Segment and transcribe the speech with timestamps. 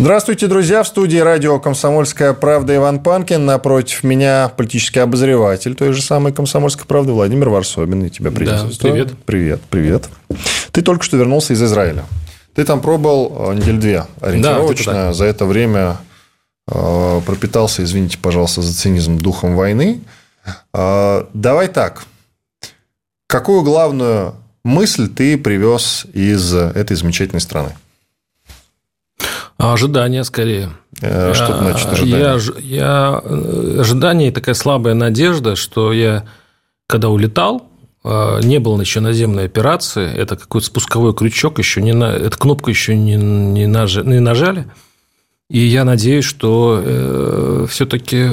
[0.00, 0.82] Здравствуйте, друзья.
[0.82, 3.44] В студии радио «Комсомольская правда» Иван Панкин.
[3.44, 8.06] Напротив меня политический обозреватель той же самой «Комсомольской правды» Владимир Варсобин.
[8.06, 8.72] И тебя приветствую.
[8.72, 9.12] Да, привет.
[9.26, 10.08] Привет, привет.
[10.72, 12.06] Ты только что вернулся из Израиля.
[12.54, 14.92] Ты там пробыл э, недель две ориентировочно.
[14.92, 15.98] Да, за это время
[16.66, 20.00] э, пропитался, извините, пожалуйста, за цинизм духом войны.
[20.72, 22.04] Э, давай так.
[23.26, 27.72] Какую главную мысль ты привез из этой замечательной страны?
[29.60, 30.70] А ожидания скорее.
[31.02, 32.18] Э, что значит ожидание?
[32.18, 36.24] Я, я, э, ожидание и такая слабая надежда, что я,
[36.86, 37.68] когда улетал,
[38.02, 42.70] э, не было еще наземной операции, это какой-то спусковой крючок, еще не на, эту кнопку
[42.70, 44.66] еще не, не, нажали, не нажали.
[45.50, 48.30] И я надеюсь, что э, все-таки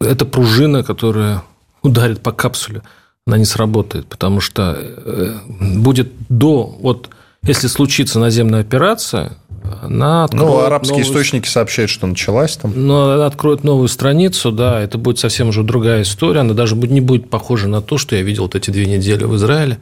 [0.00, 1.42] эта пружина, которая
[1.82, 2.82] ударит по капсуле,
[3.26, 7.10] она не сработает, потому что э, будет до, вот
[7.42, 9.36] если случится наземная операция,
[9.82, 11.10] она откроет ну, арабские новую...
[11.10, 12.72] источники сообщают, что началась там.
[12.74, 17.00] Но она откроет новую страницу, да, это будет совсем уже другая история, она даже не
[17.00, 19.78] будет похожа на то, что я видел вот эти две недели в Израиле.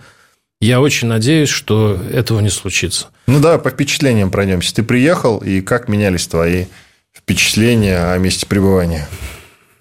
[0.61, 3.09] Я очень надеюсь, что этого не случится.
[3.27, 4.75] Ну да, по впечатлениям пройдемся.
[4.75, 6.65] Ты приехал, и как менялись твои
[7.15, 9.07] впечатления о месте пребывания?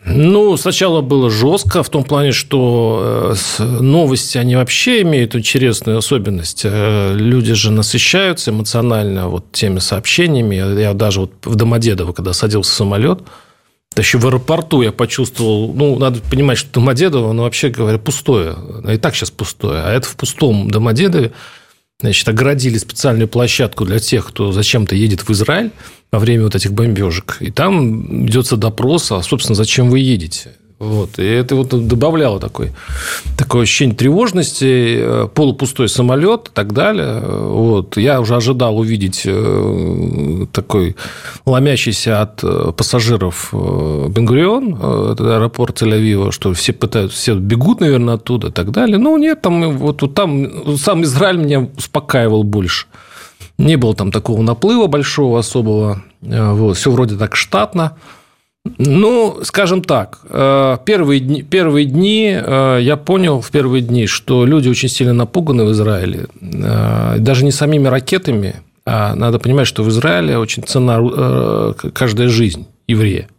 [0.07, 6.61] Ну, сначала было жестко в том плане, что э, новости, они вообще имеют интересную особенность.
[6.63, 10.79] Э, люди же насыщаются эмоционально вот теми сообщениями.
[10.79, 13.21] Я даже вот в Домодедово, когда садился в самолет,
[13.95, 18.55] да еще в аэропорту я почувствовал, ну, надо понимать, что Домодедово, оно вообще говоря, пустое.
[18.87, 19.81] И так сейчас пустое.
[19.81, 21.31] А это в пустом Домодедове
[21.99, 25.71] значит, оградили специальную площадку для тех, кто зачем-то едет в Израиль
[26.11, 27.37] во время вот этих бомбежек.
[27.39, 30.55] И там ведется допрос, а, собственно, зачем вы едете?
[30.85, 31.17] Вот.
[31.19, 32.71] И это вот добавляло такой,
[33.37, 37.19] такое ощущение тревожности, э, полупустой самолет и так далее.
[37.21, 37.97] Вот.
[37.97, 40.95] Я уже ожидал увидеть э, такой
[41.45, 44.77] ломящийся от э, пассажиров Бенгурион,
[45.19, 48.97] аэропорт Тель-Авива, что все пытаются, все бегут, наверное, оттуда и так далее.
[48.99, 52.85] Ну, нет, там, вот, вот там сам Израиль меня успокаивал больше.
[53.57, 56.03] Не было там такого наплыва большого, особого.
[56.21, 56.77] Вот.
[56.77, 57.93] Все вроде так штатно.
[58.77, 64.43] Ну, скажем так, э, первые дни, первые дни э, я понял в первые дни, что
[64.43, 69.83] люди очень сильно напуганы в Израиле, э, даже не самими ракетами, а надо понимать, что
[69.83, 73.29] в Израиле очень цена каждая жизнь еврея.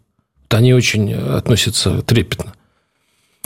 [0.42, 2.52] Вот они очень относятся трепетно.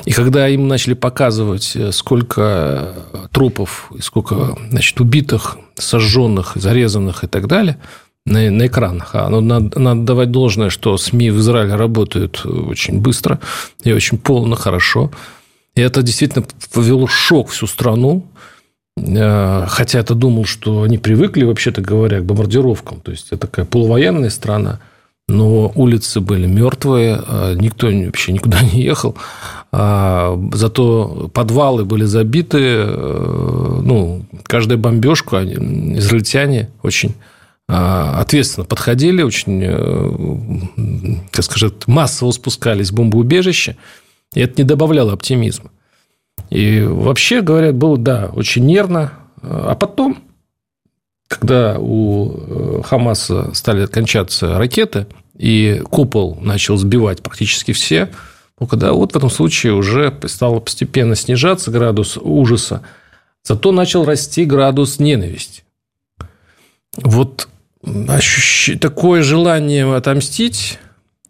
[0.04, 2.94] И когда им начали показывать, сколько
[3.32, 7.78] трупов, сколько значит, убитых, сожженных, зарезанных и так далее–
[8.30, 9.10] на, на экранах.
[9.14, 13.41] А ну, надо, надо давать должное, что СМИ в Израиле работают очень быстро
[13.82, 15.10] и очень полно, хорошо.
[15.74, 18.24] И это действительно повело шок всю страну.
[18.96, 23.00] Э, хотя я-то думал, что они привыкли, вообще-то говоря, к бомбардировкам.
[23.00, 24.80] То есть, это такая полувоенная страна.
[25.28, 29.16] Но улицы были мертвые, а никто вообще никуда не ехал.
[29.70, 32.58] А зато подвалы были забиты.
[32.60, 37.14] Э, ну, каждая бомбежку израильтяне очень
[37.72, 43.76] ответственно подходили, очень, э, как сказать, массово спускались в бомбоубежище,
[44.34, 45.70] и это не добавляло оптимизма.
[46.48, 49.12] И вообще, говорят, было, да, очень нервно.
[49.42, 50.19] А потом,
[51.28, 55.06] когда у э, Хамаса стали кончаться ракеты,
[55.37, 58.10] и купол начал сбивать практически все,
[58.58, 62.82] ну, когда вот в этом случае уже стало постепенно снижаться градус ужаса,
[63.42, 65.62] зато начал расти градус ненависти.
[66.97, 67.48] Вот
[67.84, 68.78] ощущ...
[68.78, 70.78] такое желание отомстить,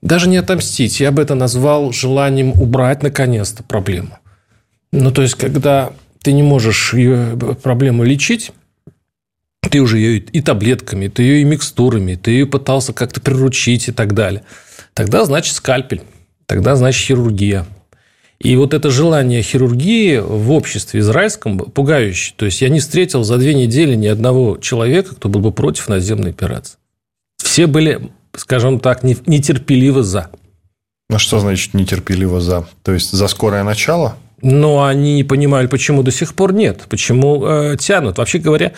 [0.02, 4.18] даже не отомстить, я бы это назвал желанием убрать наконец-то проблему.
[4.92, 5.92] Ну, то есть, когда
[6.22, 8.52] ты не можешь ее проблему лечить,
[9.70, 13.92] ты уже ее и таблетками, ты ее и микстурами, ты ее пытался как-то приручить и
[13.92, 14.42] так далее.
[14.94, 16.02] Тогда, значит, скальпель.
[16.46, 17.66] Тогда, значит, хирургия.
[18.40, 22.34] И вот это желание хирургии в обществе израильском пугающее.
[22.36, 25.88] То есть, я не встретил за две недели ни одного человека, кто был бы против
[25.88, 26.78] наземной операции.
[27.36, 30.30] Все были, скажем так, нетерпеливо за.
[31.10, 32.66] А что значит нетерпеливо за?
[32.82, 34.16] То есть, за скорое начало?
[34.40, 38.16] Но они не понимали, почему до сих пор нет, почему э, тянут.
[38.16, 38.72] Вообще говоря,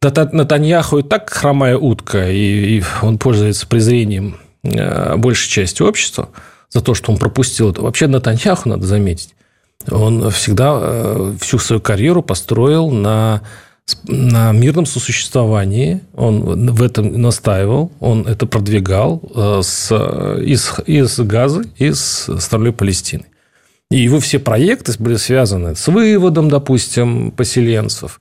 [0.00, 6.28] Натаньяху и так хромая утка, и, и он пользуется презрением э, большей части общества
[6.72, 7.82] за то, что он пропустил это.
[7.82, 9.34] Вообще Натаньяху, надо заметить,
[9.90, 13.42] он всегда э, всю свою карьеру построил на
[14.04, 19.20] на мирном сосуществовании, он в этом настаивал, он это продвигал
[19.62, 19.92] с,
[20.40, 23.24] из, из Газы, из страны Палестины.
[23.90, 28.20] И его все проекты были связаны с выводом, допустим, поселенцев,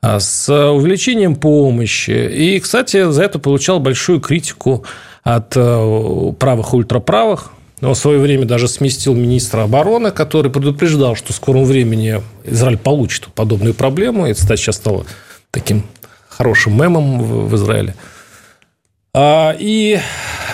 [0.00, 2.28] а с увеличением помощи.
[2.32, 4.84] И, кстати, за это получал большую критику
[5.22, 11.32] от э, правых ультраправых, он в свое время даже сместил министра обороны, который предупреждал, что
[11.32, 14.26] в скором времени Израиль получит подобную проблему.
[14.26, 15.06] Это, кстати, сейчас стало
[15.50, 15.84] таким
[16.28, 17.94] хорошим мемом в Израиле.
[19.12, 19.98] А, и,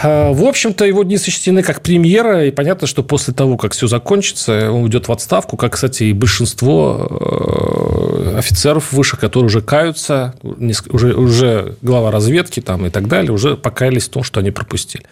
[0.03, 3.87] а, в общем-то, его дни сочтены как премьера, и понятно, что после того, как все
[3.87, 10.35] закончится, он уйдет в отставку, как, кстати, и большинство э, офицеров выше, которые уже каются,
[10.43, 15.05] уже, уже глава разведки там и так далее, уже покаялись в том, что они пропустили.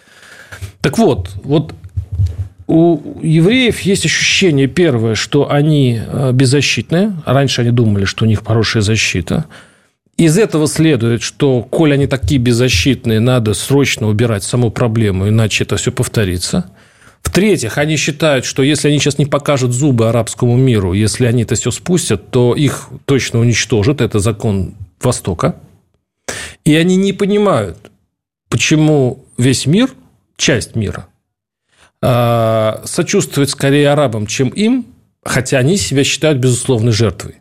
[0.81, 1.73] Так вот, вот
[2.67, 7.13] у евреев есть ощущение первое, что они э, беззащитны.
[7.25, 9.45] Раньше они думали, что у них хорошая защита.
[10.17, 15.75] Из этого следует, что, коль они такие беззащитные, надо срочно убирать саму проблему, иначе это
[15.75, 16.71] все повторится.
[17.21, 21.55] В-третьих, они считают, что если они сейчас не покажут зубы арабскому миру, если они это
[21.55, 23.99] все спустят, то их точно уничтожат.
[24.01, 25.55] Это закон Востока.
[26.63, 27.77] И они не понимают,
[28.49, 29.91] почему весь мир,
[30.37, 31.07] часть мира–
[32.01, 34.85] сочувствует скорее арабам, чем им,
[35.23, 37.35] хотя они себя считают безусловной жертвой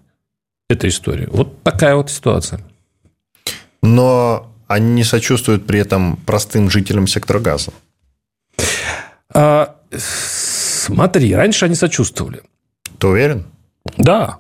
[0.71, 1.29] этой истории.
[1.31, 2.61] Вот такая вот ситуация.
[3.83, 7.73] Но они не сочувствуют при этом простым жителям сектора газа.
[9.33, 12.43] А, смотри, раньше они сочувствовали.
[12.99, 13.47] Ты уверен?
[13.99, 14.39] Да.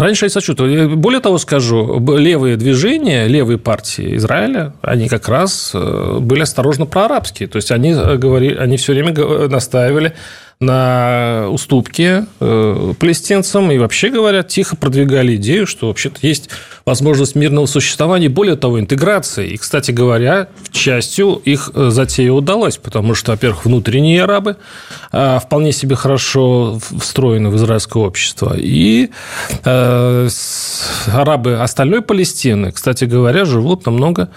[0.00, 0.96] Раньше я сочувствовал.
[0.96, 7.48] Более того скажу, левые движения, левые партии Израиля, они как раз э, были осторожно проарабские.
[7.48, 9.12] То есть, они, э, говорили, они все время
[9.48, 10.14] настаивали
[10.60, 16.50] на уступки э, палестинцам и вообще говоря, тихо продвигали идею, что вообще-то есть
[16.84, 19.48] возможность мирного существования, более того, интеграции.
[19.48, 24.58] И, кстати говоря, в частью их э, затея удалась, потому что, во-первых, внутренние арабы
[25.12, 29.08] э, вполне себе хорошо встроены в израильское общество, и
[29.64, 34.28] арабы остальной Палестины, кстати говоря, живут намного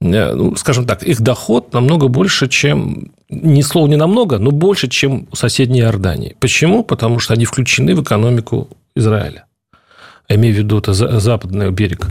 [0.00, 5.26] ну, скажем так, их доход намного больше, чем, ни слова не намного, но больше, чем
[5.32, 6.36] у соседней Иордании.
[6.38, 6.84] Почему?
[6.84, 9.46] Потому что они включены в экономику Израиля.
[10.28, 12.08] Я имею в виду это западный берег.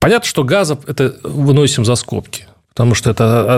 [0.00, 2.46] Понятно, что газов это выносим за скобки.
[2.70, 3.56] Потому что это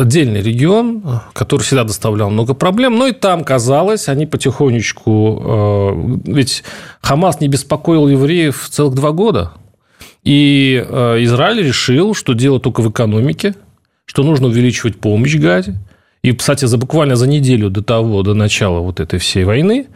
[0.00, 2.96] отдельный регион, который всегда доставлял много проблем.
[2.96, 5.42] Но и там, казалось, они потихонечку...
[5.44, 6.64] Э, ведь
[7.00, 9.52] Хамас не беспокоил евреев целых два года–
[10.24, 13.54] и э, Израиль решил, что дело только в экономике,
[14.06, 15.76] что нужно увеличивать помощь Газе.
[16.22, 19.86] И, кстати, за буквально за неделю до того, до начала вот этой всей войны,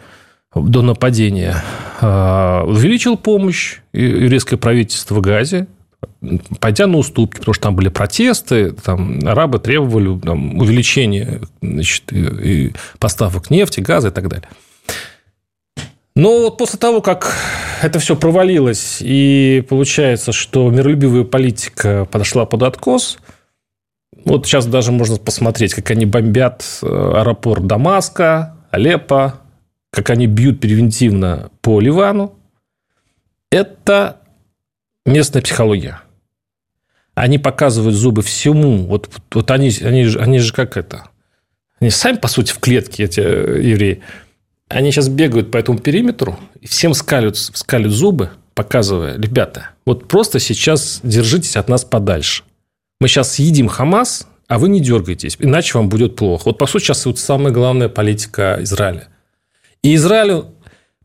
[0.54, 1.56] до нападения,
[2.00, 5.66] э, увеличил помощь еврейское правительство Газе,
[6.60, 12.04] пойдя на уступки, потому что там были протесты, там арабы требовали там, увеличения значит,
[12.98, 14.48] поставок нефти, газа и так далее.
[16.14, 17.32] Но вот после того, как
[17.82, 23.18] это все провалилось, и получается, что миролюбивая политика подошла под откос,
[24.24, 29.40] вот сейчас даже можно посмотреть, как они бомбят э, аэропорт Дамаска, Алеппо,
[29.90, 32.34] как они бьют превентивно по Ливану.
[33.50, 34.20] Это
[35.06, 36.02] местная психология.
[37.14, 38.86] Они показывают зубы всему.
[38.86, 41.04] Вот, вот они, они, они же как это?
[41.80, 44.02] Они сами, по сути, в клетке, эти э, евреи.
[44.68, 50.40] Они сейчас бегают по этому периметру и всем скалят, скалят зубы, показывая, ребята, вот просто
[50.40, 52.42] сейчас держитесь от нас подальше.
[53.00, 56.42] Мы сейчас съедим Хамас, а вы не дергайтесь, иначе вам будет плохо.
[56.46, 59.08] Вот, по сути, сейчас вот самая главная политика Израиля.
[59.82, 60.46] И Израилю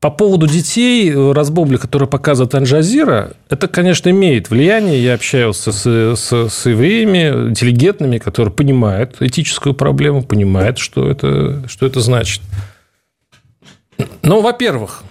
[0.03, 5.01] по поводу детей, разбомбли, которые показывает Анжазира, это, конечно, имеет влияние.
[5.01, 11.86] Я общался с, с, с евреями, интеллигентными, которые понимают этическую проблему, понимают, что это, что
[11.86, 12.41] это значит.
[14.22, 15.03] Ну, во-первых,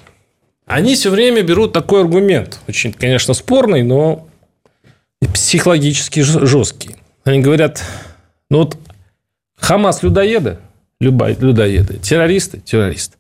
[0.66, 4.26] они все время берут такой аргумент, очень, конечно, спорный, но
[5.34, 6.96] психологически жесткий.
[7.24, 7.82] Они говорят,
[8.50, 8.76] ну вот
[9.56, 10.58] Хамас людоеды,
[11.00, 13.16] любая людоеды, террористы, террористы,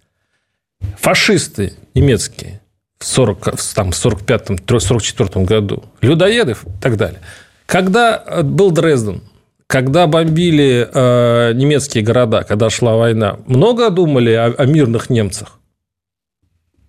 [0.98, 2.60] фашисты немецкие
[2.98, 7.20] в 40, там, 45-м, 44 году, людоеды и так далее.
[7.66, 9.22] Когда был Дрезден,
[9.66, 15.58] когда бомбили э, немецкие города, когда шла война, много думали о, о мирных немцах?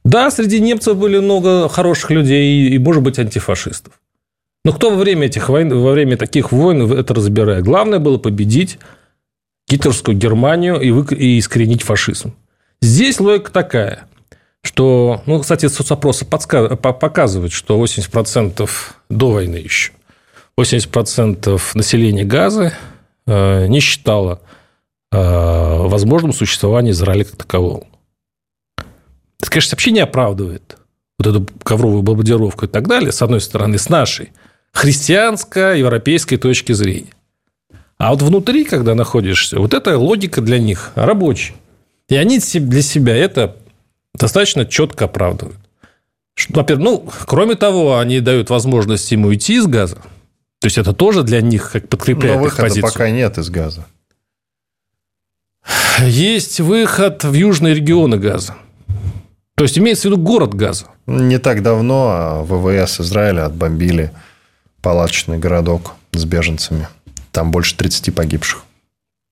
[0.04, 3.94] Да, среди немцев были много хороших людей и, может быть, антифашистов.
[4.66, 7.64] Но кто во время этих войн, во время таких войн это разбирает?
[7.64, 8.80] Главное было победить
[9.68, 12.34] гитлеровскую Германию и, вы, и искоренить фашизм.
[12.82, 14.08] Здесь логика такая,
[14.62, 18.70] что, ну, кстати, соцопросы подсказ, показывают, что 80%
[19.10, 19.92] до войны еще,
[20.60, 22.74] 80% населения Газа
[23.26, 24.42] э, не считало
[25.12, 27.86] э, возможным существование Израиля как такового.
[29.44, 30.78] Это, конечно, вообще не оправдывает
[31.20, 34.32] вот эту ковровую бомбардировку и так далее, с одной стороны, с нашей
[34.72, 37.12] христианско-европейской точки зрения.
[37.98, 41.56] А вот внутри, когда находишься, вот эта логика для них рабочая.
[42.08, 43.58] И они для себя это
[44.16, 45.60] достаточно четко оправдывают.
[46.48, 49.98] Во-первых, ну, кроме того, они дают возможность ему уйти из газа.
[50.60, 52.84] То есть, это тоже для них как подкрепляет Но их позицию.
[52.84, 53.86] пока нет из газа.
[56.00, 58.56] Есть выход в южные регионы газа.
[59.56, 60.88] То есть, имеется в виду город газа.
[61.06, 64.12] Не так давно а ВВС Израиля отбомбили
[64.82, 66.88] палаточный городок с беженцами.
[67.32, 68.64] Там больше 30 погибших.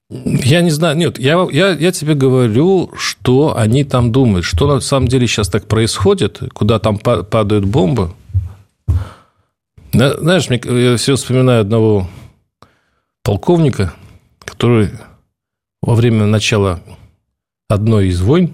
[0.10, 4.82] Я не знаю, нет, я, я, я тебе говорю, что они там думают, что на
[4.82, 8.12] самом деле сейчас так происходит, куда там падают бомбы.
[9.94, 12.10] Знаешь, я все вспоминаю одного
[13.24, 13.94] полковника,
[14.40, 14.90] который
[15.82, 16.82] во время начала
[17.70, 18.54] одной из войн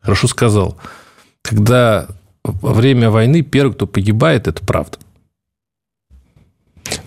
[0.00, 0.76] хорошо сказал,
[1.42, 2.06] когда
[2.42, 4.98] во время войны первый, кто погибает, это правда.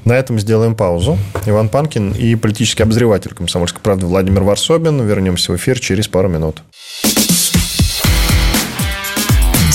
[0.05, 1.17] На этом сделаем паузу.
[1.45, 5.01] Иван Панкин и политический обозреватель «Комсомольской правды» Владимир Варсобин.
[5.05, 6.61] Вернемся в эфир через пару минут.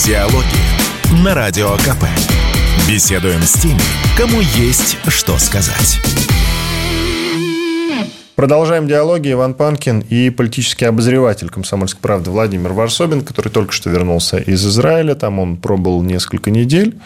[0.05, 2.05] Диалоги на Радио КП.
[2.89, 3.81] Беседуем с теми,
[4.17, 6.01] кому есть что сказать.
[8.39, 9.33] Продолжаем диалоги.
[9.33, 15.17] Иван Панкин и политический обозреватель «Комсомольской правды» Владимир Варсобин, который только что вернулся из Израиля.
[15.17, 16.97] Там он пробыл несколько недель.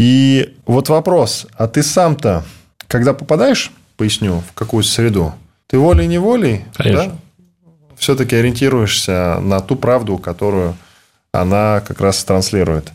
[0.00, 2.42] И вот вопрос, а ты сам-то,
[2.88, 5.34] когда попадаешь, поясню, в какую-то среду,
[5.68, 7.12] ты волей-неволей да,
[7.96, 10.74] все-таки ориентируешься на ту правду, которую
[11.30, 12.90] она как раз транслирует.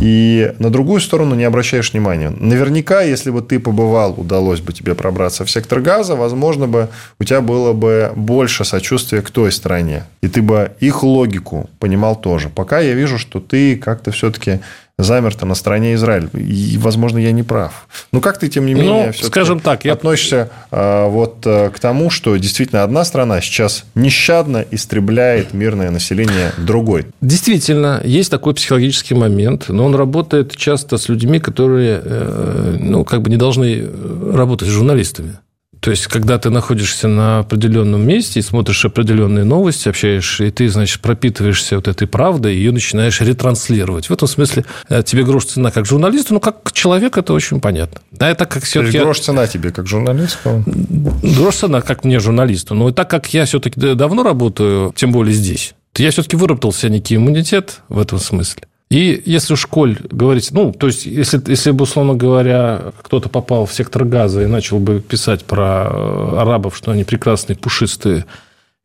[0.00, 2.30] И на другую сторону не обращаешь внимания.
[2.30, 6.88] Наверняка, если бы ты побывал, удалось бы тебе пробраться в сектор газа, возможно бы
[7.18, 10.04] у тебя было бы больше сочувствия к той стране.
[10.22, 12.48] И ты бы их логику понимал тоже.
[12.48, 14.60] Пока я вижу, что ты как-то все-таки
[15.02, 16.28] замерто на стороне Израиля.
[16.34, 17.86] И, возможно, я не прав.
[18.12, 19.92] Но как ты, тем не менее, ну, скажем так, я...
[19.92, 26.52] относишься а, вот э, к тому, что действительно одна страна сейчас нещадно истребляет мирное население
[26.58, 27.06] другой?
[27.20, 33.22] Действительно, есть такой психологический момент, но он работает часто с людьми, которые э, ну, как
[33.22, 33.88] бы не должны
[34.32, 35.38] работать с журналистами.
[35.80, 40.68] То есть, когда ты находишься на определенном месте и смотришь определенные новости, общаешься, и ты,
[40.68, 44.10] значит, пропитываешься вот этой правдой, и ее начинаешь ретранслировать.
[44.10, 48.02] В этом смысле э, тебе грош цена как журналисту, но как человек это очень понятно.
[48.10, 48.98] Да, это как все-таки...
[48.98, 50.62] грош цена тебе как журналисту?
[50.66, 52.74] Грош цена как мне журналисту.
[52.74, 56.72] Но и так как я все-таки давно работаю, тем более здесь, то я все-таки выработал
[56.74, 58.64] себе некий иммунитет в этом смысле.
[58.90, 63.72] И если школь говорить, ну, то есть, если, если бы, условно говоря, кто-то попал в
[63.72, 68.26] сектор газа и начал бы писать про э, арабов, что они прекрасные, пушистые,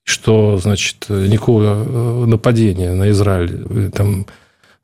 [0.03, 4.27] что, значит, никакого э, нападения на Израиль э, там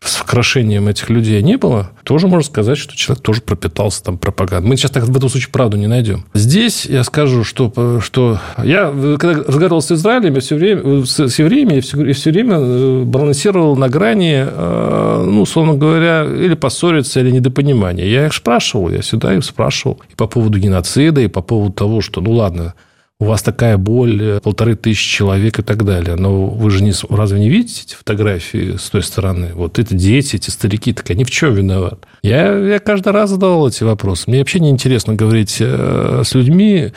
[0.04, 4.68] с украшением этих людей не было, тоже можно сказать, что человек тоже пропитался там пропагандой.
[4.68, 6.26] Мы сейчас так в этом случае правду не найдем.
[6.34, 11.76] Здесь я скажу, что, что я, когда разговаривал с Израилем, я все время, с евреями,
[11.76, 17.20] я все, я все время э, балансировал на грани, э, ну, условно говоря, или поссориться,
[17.20, 18.06] или недопонимания.
[18.06, 22.02] Я их спрашивал, я сюда их спрашивал и по поводу геноцида, и по поводу того,
[22.02, 22.74] что, ну, ладно,
[23.22, 26.16] у вас такая боль, э, полторы тысячи человек и так далее.
[26.16, 29.52] Но вы же не, разве не видите эти фотографии с той стороны?
[29.54, 31.98] Вот это дети, эти старики, так они в чем виноваты?
[32.24, 34.24] Я, я каждый раз задавал эти вопросы.
[34.26, 36.94] Мне вообще не интересно говорить э, с людьми,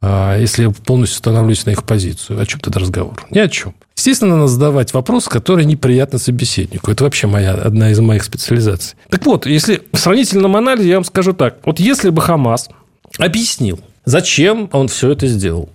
[0.00, 2.40] а, если я полностью становлюсь на их позицию.
[2.40, 3.26] О чем тогда разговор?
[3.30, 3.74] Ни о чем.
[3.96, 6.90] Естественно, надо задавать вопрос, который неприятно собеседнику.
[6.90, 8.96] Это вообще моя, одна из моих специализаций.
[9.10, 11.58] Так вот, если в сравнительном анализе я вам скажу так.
[11.66, 12.70] Вот если бы Хамас
[13.18, 15.68] объяснил, Зачем он все это сделал?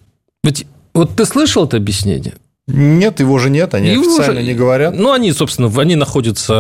[0.44, 2.34] Ведь вот ты слышал это объяснение?
[2.68, 4.48] Нет, его же нет, они его официально же...
[4.48, 4.94] не говорят.
[4.96, 6.54] Ну, они, собственно, они находятся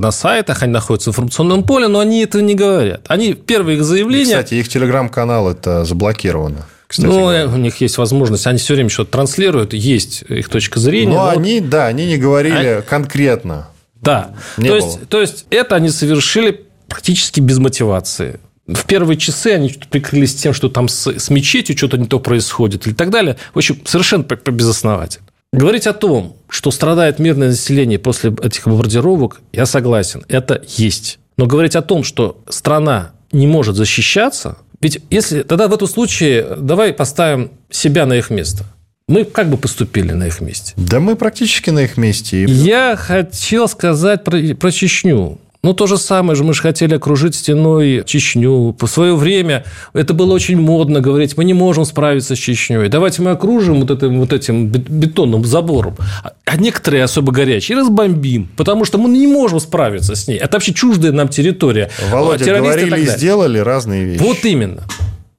[0.00, 3.04] на сайтах, они находятся в информационном поле, но они этого не говорят.
[3.08, 4.36] Они первые их заявления...
[4.36, 6.66] Кстати, их телеграм-канал это заблокировано.
[6.86, 7.46] Кстати ну, говоря.
[7.48, 11.12] у них есть возможность, они все время что-то транслируют, есть их точка зрения.
[11.12, 12.82] Но, но они, да, они не говорили они...
[12.82, 13.68] конкретно.
[14.00, 14.86] Да, не то, было.
[14.86, 20.52] есть, то есть это они совершили практически без мотивации в первые часы они прикрылись тем,
[20.52, 23.36] что там с, с мечетью что-то не то происходит и так далее.
[23.54, 25.26] В общем, совершенно безосновательно.
[25.52, 31.18] Говорить о том, что страдает мирное население после этих бомбардировок, я согласен, это есть.
[31.38, 36.56] Но говорить о том, что страна не может защищаться, ведь если тогда в этом случае
[36.58, 38.64] давай поставим себя на их место.
[39.08, 40.74] Мы как бы поступили на их месте?
[40.76, 42.44] Да мы практически на их месте.
[42.44, 45.38] Я хотел сказать про, про Чечню.
[45.64, 48.72] Ну, то же самое же, мы же хотели окружить стеной Чечню.
[48.78, 52.88] По свое время это было очень модно говорить, мы не можем справиться с Чечней.
[52.88, 55.96] Давайте мы окружим вот этим, вот этим бетонным забором.
[56.44, 60.38] А некоторые особо горячие разбомбим, потому что мы не можем справиться с ней.
[60.38, 61.90] Это вообще чуждая нам территория.
[62.08, 64.22] Володя, говорили и сделали разные вещи.
[64.22, 64.84] Вот именно.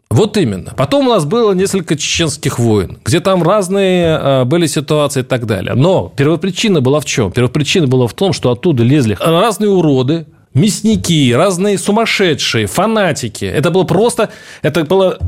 [0.09, 0.73] Вот именно.
[0.75, 5.45] Потом у нас было несколько чеченских войн, где там разные а, были ситуации и так
[5.45, 5.75] далее.
[5.75, 7.31] Но первопричина была в чем?
[7.31, 10.25] Первопричина была в том, что оттуда лезли разные уроды,
[10.55, 13.45] мясники, разные сумасшедшие, фанатики.
[13.45, 14.29] Это было просто...
[14.63, 15.19] Это было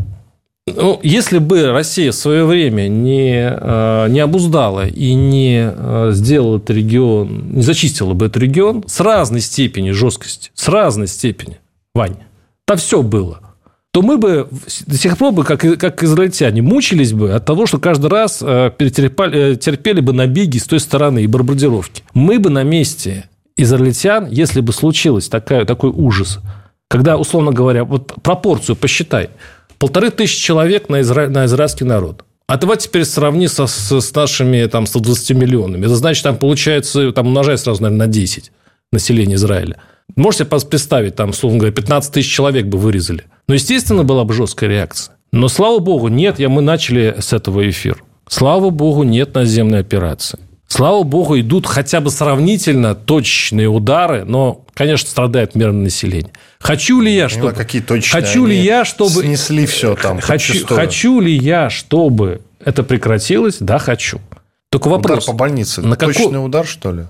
[0.67, 6.57] ну, если бы Россия в свое время не, а, не обуздала и не а, сделала
[6.57, 11.59] этот регион, не зачистила бы этот регион с разной степени жесткости, с разной степени,
[11.93, 12.17] Вань,
[12.65, 13.41] там все было–
[13.91, 14.47] то мы бы
[14.87, 18.71] до сих пор бы, как, как израильтяне, мучились бы от того, что каждый раз э,
[18.79, 22.03] терпели, терпели бы набеги с той стороны и бомбардировки.
[22.13, 23.25] Мы бы на месте
[23.57, 26.39] израильтян, если бы случилось такая, такой ужас,
[26.87, 29.29] когда, условно говоря, вот пропорцию посчитай,
[29.77, 31.27] полторы тысячи человек на, изра...
[31.27, 32.23] на израильский народ.
[32.47, 35.85] А давай теперь сравни со, с, с нашими там, 120 миллионами.
[35.85, 38.51] Это значит, там получается, там умножай сразу, наверное, на 10
[38.91, 39.77] населения Израиля.
[40.15, 43.25] Можете представить, там, условно говоря, 15 тысяч человек бы вырезали.
[43.51, 45.17] Ну, естественно, была бы жесткая реакция.
[45.33, 48.01] Но, слава богу, нет, я, мы начали с этого эфир.
[48.29, 50.39] Слава богу, нет наземной операции.
[50.69, 56.31] Слава богу, идут хотя бы сравнительно точечные удары, но, конечно, страдает мирное население.
[56.61, 57.51] Хочу ли я, чтобы...
[57.51, 58.21] Какие точные?
[58.21, 59.21] Хочу ли я, чтобы...
[59.21, 60.21] Снесли все там.
[60.21, 63.57] Хочу, хочу ли я, чтобы это прекратилось?
[63.59, 64.21] Да, хочу.
[64.69, 65.25] Только вопрос...
[65.25, 65.81] Удар по больнице.
[65.81, 66.45] На Точный какой...
[66.45, 67.03] удар, что ли?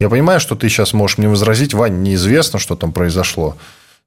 [0.00, 3.54] Я понимаю, что ты сейчас можешь мне возразить, Вань, неизвестно, что там произошло.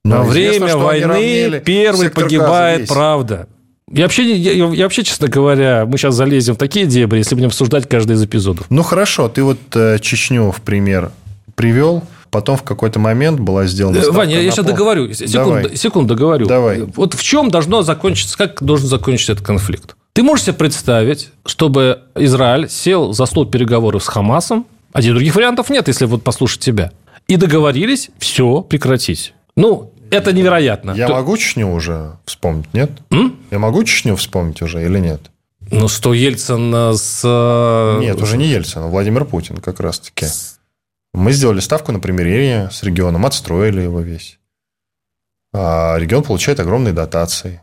[0.05, 3.47] Но Во время войны первый погибает правда.
[3.91, 7.47] Я вообще, я, я вообще, честно говоря, мы сейчас залезем в такие дебри, если будем
[7.47, 8.67] обсуждать каждый из эпизодов.
[8.69, 9.29] Ну, хорошо.
[9.29, 11.12] Ты вот э, Чечню в пример
[11.55, 12.03] привел.
[12.29, 15.12] Потом в какой-то момент была сделана э, Ваня, я, я сейчас договорю.
[15.13, 16.45] Секунду, секунду договорю.
[16.45, 16.81] Давай.
[16.81, 19.95] Вот в чем должно закончиться, как должен закончиться этот конфликт?
[20.13, 25.69] Ты можешь себе представить, чтобы Израиль сел за стол переговоров с Хамасом, а других вариантов
[25.69, 26.91] нет, если вот послушать тебя.
[27.27, 29.33] И договорились все прекратить.
[29.60, 30.91] Ну, это невероятно.
[30.91, 31.13] Я То...
[31.13, 32.91] могу Чечню уже вспомнить, нет?
[33.12, 33.36] М?
[33.52, 35.30] Я могу Чечню вспомнить уже или нет?
[35.69, 37.22] Ну, что Ельцин с...
[37.24, 40.26] Э, нет, уже не Ельцин, а Владимир Путин как раз-таки.
[41.13, 44.39] Мы сделали ставку на примирение с регионом, отстроили его весь.
[45.54, 47.62] А регион получает огромные дотации.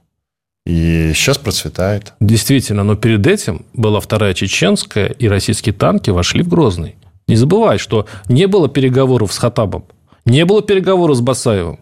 [0.66, 2.12] И сейчас процветает.
[2.20, 6.96] Действительно, но перед этим была вторая чеченская, и российские танки вошли в Грозный.
[7.26, 9.86] Не забывай, что не было переговоров с Хатабом,
[10.26, 11.80] не было переговоров с Басаевым.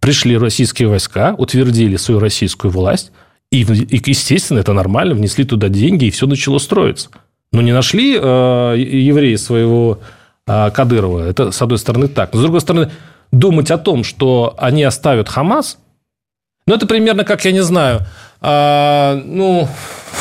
[0.00, 3.12] Пришли российские войска, утвердили свою российскую власть,
[3.50, 7.10] и, и естественно, это нормально, внесли туда деньги, и все начало строиться.
[7.52, 10.00] Но не нашли э, евреи своего
[10.46, 11.28] э, Кадырова.
[11.28, 12.32] Это, с одной стороны, так.
[12.34, 12.90] Но, с другой стороны,
[13.32, 15.78] думать о том, что они оставят Хамас,
[16.66, 18.00] ну, это примерно как, я не знаю,
[18.40, 19.68] а, ну,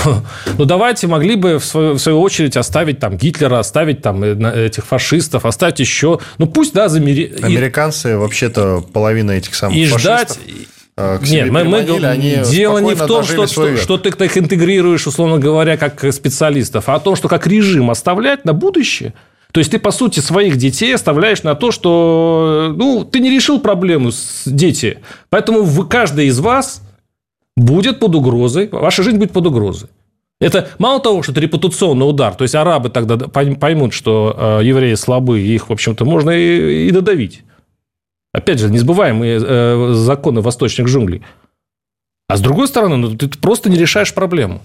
[0.57, 4.65] ну, давайте могли бы в свою, в свою очередь оставить там Гитлера, оставить там э,
[4.65, 7.33] этих фашистов, оставить еще, ну пусть, да, замери...
[7.41, 8.15] Американцы и...
[8.15, 10.01] вообще-то половина этих самых и фашистов...
[10.01, 10.39] ждать
[10.97, 15.07] э, Нет, мы, мы, они дело не в том, что, что, что ты их интегрируешь,
[15.07, 19.13] условно говоря, как специалистов, а о том, что как режим оставлять на будущее.
[19.51, 23.61] То есть ты, по сути, своих детей оставляешь на то, что ну, ты не решил
[23.61, 24.99] проблему с дети.
[25.29, 26.81] Поэтому вы, каждый из вас
[27.55, 29.89] будет под угрозой, ваша жизнь будет под угрозой.
[30.39, 34.95] Это мало того, что это репутационный удар, то есть арабы тогда поймут, что э, евреи
[34.95, 37.43] слабы, их, в общем-то, можно и, и додавить.
[38.33, 41.23] Опять же, несбываемые э, законы восточных джунглей.
[42.27, 44.61] А с другой стороны, ну, ты просто не решаешь проблему.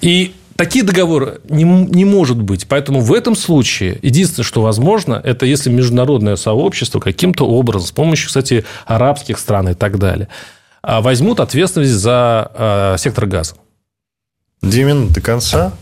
[0.00, 2.66] И такие договоры не, не может быть.
[2.66, 8.28] Поэтому в этом случае единственное, что возможно, это если международное сообщество каким-то образом, с помощью,
[8.28, 10.28] кстати, арабских стран и так далее,
[10.86, 13.56] возьмут ответственность за а, сектор газа.
[14.62, 15.72] Две минуты до конца.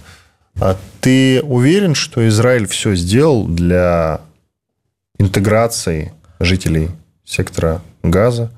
[0.61, 4.21] А ты уверен, что Израиль все сделал для
[5.19, 6.91] интеграции жителей
[7.25, 8.51] сектора газа,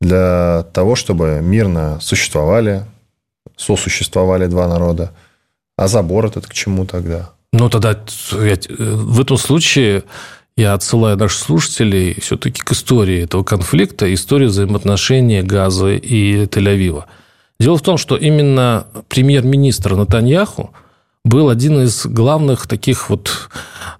[0.00, 2.84] для того, чтобы мирно существовали,
[3.56, 5.12] сосуществовали два народа?
[5.76, 7.30] А забор этот к чему тогда?
[7.52, 7.98] Ну, тогда
[8.30, 10.04] в этом случае
[10.56, 17.04] я отсылаю наших слушателей все-таки к истории этого конфликта, истории взаимоотношений Газа и Тель-Авива.
[17.58, 20.72] Дело в том, что именно премьер-министр Натаньяху
[21.24, 23.48] был один из главных таких вот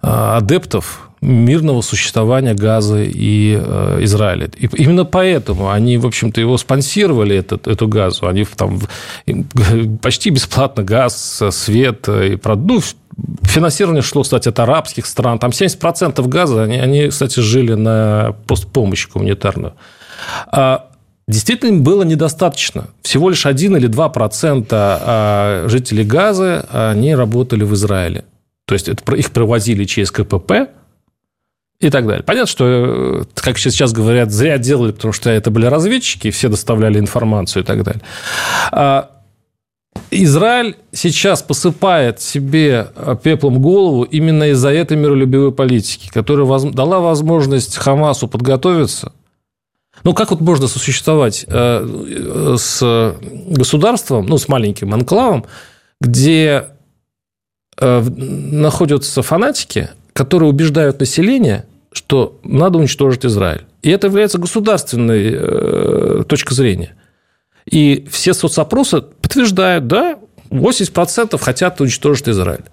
[0.01, 4.49] а, адептов мирного существования Газа и э, Израиля.
[4.57, 8.27] И именно поэтому они, в общем-то, его спонсировали, этот, эту газу.
[8.27, 8.81] Они там
[10.01, 12.81] почти бесплатно газ, свет и ну,
[13.43, 15.39] финансирование шло, кстати, от арабских стран.
[15.39, 19.73] Там 70% газа, они, они, кстати, жили на постпомощи гуманитарную.
[20.51, 20.89] А
[21.27, 22.87] действительно было недостаточно.
[23.01, 28.25] Всего лишь 1 или 2% а, жителей Газы, они работали в Израиле.
[28.65, 30.69] То есть это, их провозили через КПП,
[31.83, 32.23] и так далее.
[32.23, 36.97] Понятно, что, э, как сейчас говорят, зря делали, потому что это были разведчики, все доставляли
[36.97, 38.01] информацию и так далее.
[40.23, 47.77] Израиль сейчас посыпает себе э, пеплом голову именно из-за этой миролюбивой политики, которая дала возможность
[47.77, 49.13] Хамасу подготовиться.
[50.03, 53.15] Ну, как вот можно сосуществовать э, с
[53.47, 55.45] государством, ну, с маленьким анклавом,
[56.01, 56.67] где
[57.79, 63.65] находятся фанатики, которые убеждают население, что надо уничтожить Израиль.
[63.81, 66.95] И это является государственной э, точкой зрения.
[67.69, 70.17] И все соцопросы подтверждают, да,
[70.49, 72.65] 80% хотят уничтожить Израиль.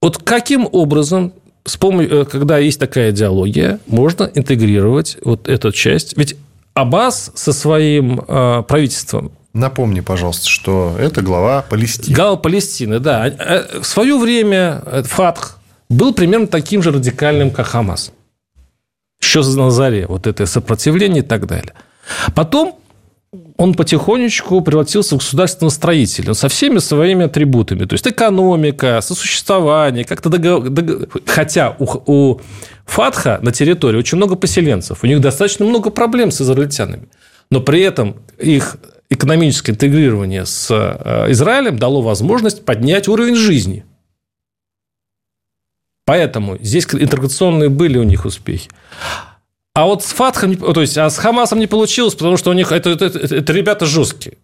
[0.00, 1.32] Вот каким образом,
[1.64, 6.16] с помощью, э, когда есть такая идеология, можно интегрировать вот эту часть?
[6.16, 6.36] Ведь
[6.74, 12.14] Аббас со своим э, правительством Напомни, пожалуйста, что это глава Палестины.
[12.14, 13.24] Глава Палестины, да.
[13.24, 18.12] А, в свое время Фатх был примерно таким же радикальным, как Хамас
[19.20, 21.74] еще на заре вот это сопротивление и так далее.
[22.34, 22.78] Потом
[23.56, 27.84] он потихонечку превратился в государственного строителя со всеми своими атрибутами.
[27.84, 30.70] То есть экономика, сосуществование, как-то договор...
[31.26, 32.40] Хотя у, у
[32.86, 37.08] Фатха на территории очень много поселенцев, у них достаточно много проблем с израильтянами.
[37.50, 38.78] Но при этом их
[39.10, 43.84] экономическое интегрирование с э, Израилем дало возможность поднять уровень жизни.
[46.04, 48.70] Поэтому здесь интеграционные были у них успехи.
[49.78, 52.72] А вот с Фатхом, то есть, а с Хамасом не получилось, потому что у них
[52.72, 54.36] это, это, это, это ребята жесткие.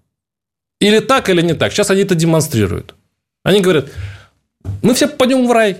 [0.78, 1.72] Или так, или не так.
[1.72, 2.94] Сейчас они это демонстрируют.
[3.42, 3.86] Они говорят,
[4.80, 5.78] мы все пойдем в рай.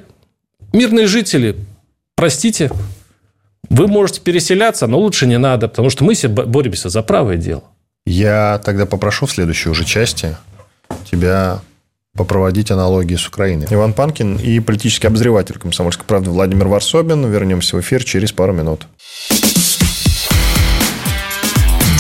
[0.73, 1.55] Мирные жители,
[2.17, 2.73] простите,
[3.71, 7.63] вы можете переселяться, но лучше не надо, потому что мы все боремся за правое дело.
[8.07, 10.37] Я тогда попрошу в следующей уже части
[11.09, 11.61] тебя
[12.17, 13.67] попроводить аналогии с Украиной.
[13.71, 17.31] Иван Панкин и политический обозреватель «Комсомольской правды» Владимир Варсобин.
[17.31, 18.87] Вернемся в эфир через пару минут.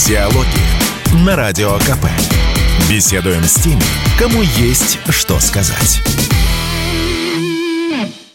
[0.06, 2.06] Диалоги на Радио КП.
[2.88, 3.82] Беседуем с теми,
[4.18, 6.00] кому есть что сказать.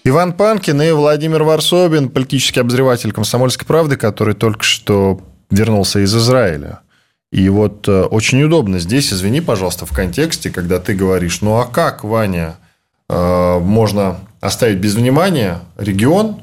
[0.04, 6.80] Иван Панкин и Владимир Варсобин, политический обозреватель «Комсомольской правды», который только что вернулся из Израиля.
[7.32, 11.66] И вот э, очень удобно здесь, извини, пожалуйста, в контексте, когда ты говоришь, ну а
[11.66, 12.56] как, Ваня,
[13.08, 16.40] э, можно оставить без внимания регион,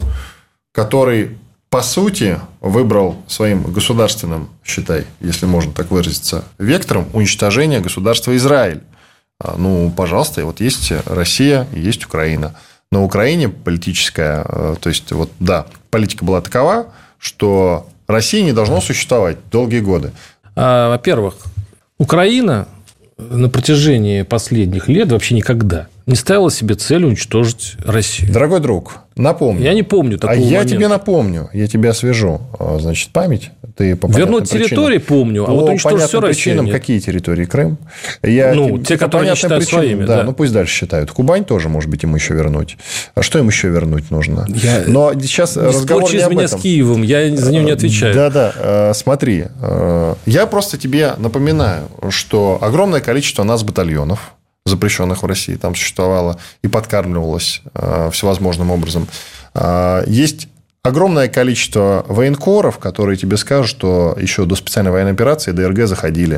[0.73, 1.39] который,
[1.71, 8.83] по сути, выбрал своим государственным, считай, если можно так выразиться, вектором уничтожения государства Израиль.
[9.41, 12.55] А, ну, пожалуйста, вот есть Россия есть Украина.
[12.93, 18.81] На Украине политическая, э, то есть, вот, да, политика была такова, что России не должно
[18.81, 20.13] существовать долгие годы.
[20.57, 21.35] А, во-первых,
[21.99, 22.67] Украина
[23.19, 28.33] на протяжении последних лет вообще никогда не ставила себе цель уничтожить Россию.
[28.33, 29.63] Дорогой друг, напомню.
[29.65, 30.69] Я не помню такого А я момента.
[30.69, 32.41] тебе напомню, я тебя освежу.
[32.59, 33.51] А, значит, память.
[33.77, 37.45] Ты по Вернуть территории помню, а по вот уничтожить все причинам какие территории?
[37.45, 37.77] Крым?
[38.23, 40.05] Я, ну, те, которые они считают причинам, своими.
[40.07, 41.11] Да, да, ну пусть дальше считают.
[41.13, 42.79] Кубань тоже, может быть, им еще вернуть.
[43.15, 44.47] А что им еще вернуть нужно?
[44.49, 44.85] Я...
[44.87, 46.59] Но сейчас не разговор не об меня этом.
[46.59, 48.15] с Киевом, я за него не отвечаю.
[48.15, 49.47] Да-да, а, смотри.
[50.25, 54.33] Я просто тебе напоминаю, что огромное количество нас батальонов,
[54.65, 59.07] запрещенных в России, там существовало и подкармливалось э, всевозможным образом.
[59.55, 60.49] Э, есть
[60.87, 66.37] огромное количество военкоров, которые тебе скажут, что еще до специальной военной операции ДРГ заходили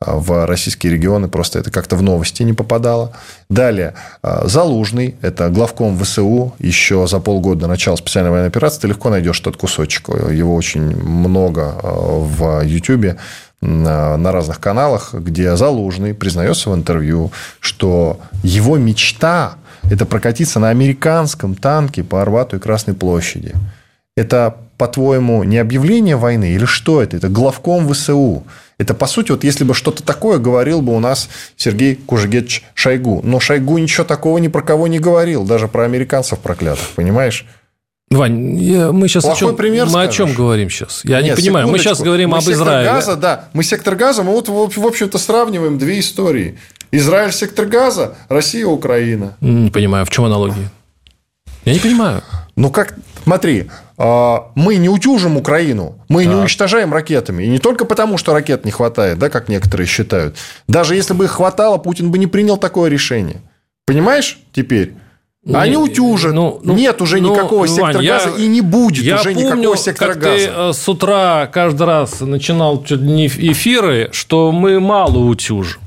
[0.00, 3.12] э, в российские регионы, просто это как-то в новости не попадало.
[3.48, 9.10] Далее, Залужный, это главком ВСУ, еще за полгода до начала специальной военной операции, ты легко
[9.10, 13.16] найдешь этот кусочек, его очень много в Ютьюбе,
[13.60, 19.56] на разных каналах, где Залужный признается в интервью, что его мечта–
[19.90, 23.54] это прокатиться на американском танке по Арбату и Красной площади.
[24.16, 27.16] Это, по-твоему, не объявление войны или что это?
[27.16, 28.44] Это главком ВСУ.
[28.78, 33.20] Это, по сути, вот если бы что-то такое говорил бы у нас Сергей Кужегетович Шойгу.
[33.22, 37.46] Но Шойгу ничего такого ни про кого не говорил, даже про американцев проклятых, понимаешь?
[38.10, 40.08] Вань, я, мы сейчас Плохой о чем, пример мы скажешь?
[40.08, 41.02] о чем говорим сейчас?
[41.04, 41.68] Я Нет, не понимаю.
[41.68, 42.90] Мы сейчас говорим мы об Израиле.
[42.90, 46.58] Газа, да, мы сектор газа, мы вот в общем-то сравниваем две истории.
[46.90, 49.36] Израиль сектор газа, Россия Украина.
[49.40, 50.70] Не понимаю, в чем аналогия?
[51.64, 52.22] Я не понимаю.
[52.56, 53.68] Ну как Смотри,
[54.54, 56.32] мы не утюжим Украину, мы так.
[56.32, 57.44] не уничтожаем ракетами.
[57.44, 60.36] И не только потому, что ракет не хватает, да, как некоторые считают.
[60.66, 63.42] Даже если бы их хватало, Путин бы не принял такое решение.
[63.86, 64.94] Понимаешь теперь?
[65.52, 66.32] Они утюжат.
[66.32, 69.32] Ну, ну, Нет уже ну, никакого Вань, сектора я, газа и не будет я уже
[69.32, 70.36] помню, никакого сектора как газа.
[70.36, 75.80] Ты э, с утра каждый раз начинал не эфиры, что мы мало утюжим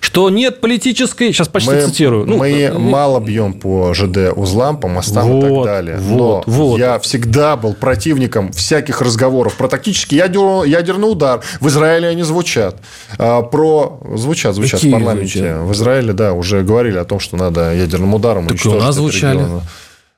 [0.00, 2.26] что нет политической, сейчас почти мы, цитирую.
[2.26, 5.96] Ну, мы ну, мало бьем по ЖД узлам, по мостам вот, и так далее.
[5.98, 6.78] Вот, Но вот.
[6.78, 11.40] я всегда был противником всяких разговоров про тактический ядер, ядерный удар.
[11.60, 12.76] В Израиле они звучат.
[13.18, 15.38] А, про звучат, звучат Какие в парламенте.
[15.38, 15.58] Звучат?
[15.62, 18.80] В Израиле, да, уже говорили о том, что надо ядерным ударом так уничтожить.
[18.80, 19.38] у нас звучали.
[19.38, 19.62] Регион.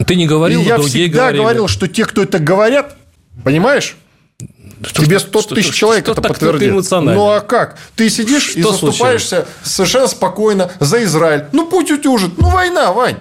[0.06, 1.40] Ты не говорил, и я всегда говорили.
[1.40, 2.96] говорил, что те, кто это говорят,
[3.44, 3.96] понимаешь,
[4.84, 6.72] что, Тебе 100 что, тысяч человек что, это подтвердит.
[6.90, 7.78] Ну а как?
[7.94, 9.48] Ты сидишь что и заступаешься случилось?
[9.62, 11.44] совершенно спокойно за Израиль.
[11.52, 12.38] Ну путь утюжит.
[12.38, 13.16] Ну война, Вань.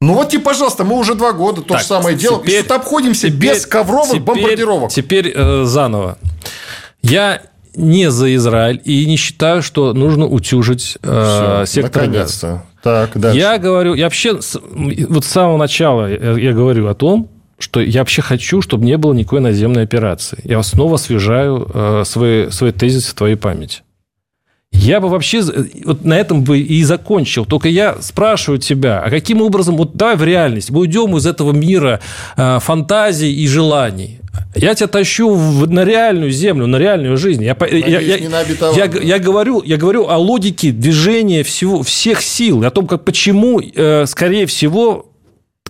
[0.00, 2.42] Ну вот тебе, пожалуйста, мы уже два года то так, же самое делаем.
[2.44, 4.90] И что обходимся теперь, без ковровых теперь, бомбардировок.
[4.90, 6.18] Теперь э, заново.
[7.02, 7.42] Я
[7.74, 12.62] не за Израиль и не считаю, что нужно утюжить э, Все, сектор газа.
[12.82, 13.38] Так, дальше.
[13.38, 18.00] Я говорю, я вообще вот с самого начала я, я говорю о том, что я
[18.00, 20.38] вообще хочу, чтобы не было никакой наземной операции.
[20.44, 23.82] Я снова освежаю э, свои, свои тезисы в твоей памяти.
[24.72, 25.42] Я бы вообще
[25.84, 27.46] вот на этом бы и закончил.
[27.46, 31.52] Только я спрашиваю тебя, а каким образом, вот давай в реальность, мы уйдем из этого
[31.52, 32.00] мира
[32.36, 34.20] э, фантазий и желаний.
[34.54, 37.42] Я тебя тащу в, на реальную землю, на реальную жизнь.
[37.42, 42.62] Я, Надеюсь, я, я, я, я, говорю, я говорю о логике движения всего, всех сил,
[42.64, 45.06] о том, как, почему, э, скорее всего,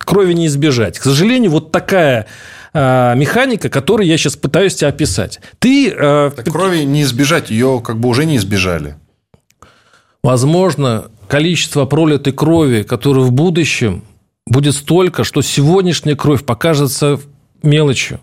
[0.07, 0.97] крови не избежать.
[0.97, 2.25] К сожалению, вот такая
[2.73, 5.39] а, механика, которую я сейчас пытаюсь тебе описать.
[5.59, 5.89] Ты...
[5.89, 8.95] Э, так крови не избежать, ее как бы уже не избежали.
[10.23, 14.03] Возможно, количество пролитой крови, которое в будущем
[14.45, 17.19] будет столько, что сегодняшняя кровь покажется
[17.61, 18.21] мелочью.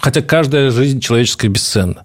[0.00, 2.04] Хотя каждая жизнь человеческая бесценна.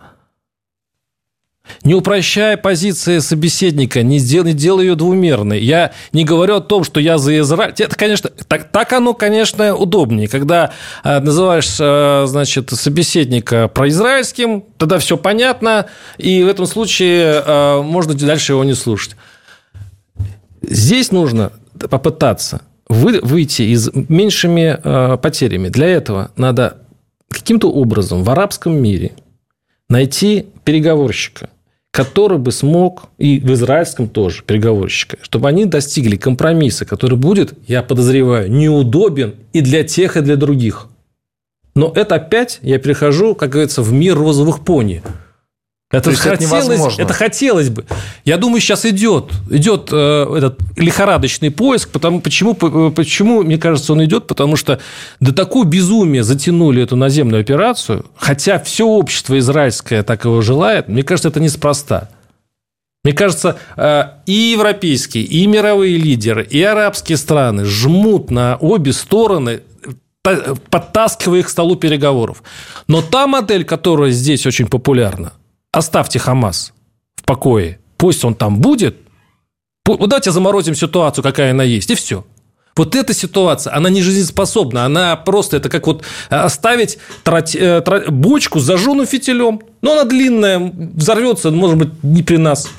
[1.84, 5.62] Не упрощая позиции собеседника, не, сделай, не делай ее двумерной.
[5.62, 7.73] Я не говорю о том, что я за Израиль.
[7.78, 10.28] Это, конечно, так, так оно, конечно, удобнее.
[10.28, 10.71] Когда
[11.04, 18.13] э, называешь, э, значит, собеседника произраильским, тогда все понятно, и в этом случае э, можно
[18.13, 19.15] дальше его не слушать.
[20.62, 25.69] Здесь нужно попытаться вы, выйти из меньшими э, потерями.
[25.69, 26.78] Для этого надо
[27.30, 29.13] каким-то образом в арабском мире
[29.89, 31.49] найти переговорщика,
[31.95, 37.81] который бы смог, и в израильском тоже переговорщика, чтобы они достигли компромисса, который будет, я
[37.84, 40.88] подозреваю, неудобен и для тех, и для других.
[41.73, 45.01] Но это опять я перехожу, как говорится, в мир розовых пони–
[45.95, 47.86] это, То хотелось, это, хотелось бы.
[48.25, 51.89] Я думаю, сейчас идет, идет э, этот лихорадочный поиск.
[51.89, 54.27] Потому, почему, э, почему, мне кажется, он идет?
[54.27, 54.81] Потому что
[55.21, 60.89] до такого безумия затянули эту наземную операцию, хотя все общество израильское так его желает.
[60.89, 62.10] Мне кажется, это неспроста.
[63.05, 69.62] Мне кажется, э, и европейские, и мировые лидеры, и арабские страны жмут на обе стороны
[70.71, 72.41] подтаскивая их к столу переговоров.
[72.88, 75.34] Но та модель, которая здесь очень популярна–
[75.75, 76.73] оставьте Хамас
[77.15, 78.97] в покое, пусть он там будет,
[79.85, 82.25] вот давайте заморозим ситуацию, какая она есть, и все.
[82.75, 88.09] Вот эта ситуация, она не жизнеспособна, она просто, это как вот оставить трать, э, трать,
[88.09, 92.69] бочку с зажженным фитилем, но она длинная, взорвется, может быть, не при нас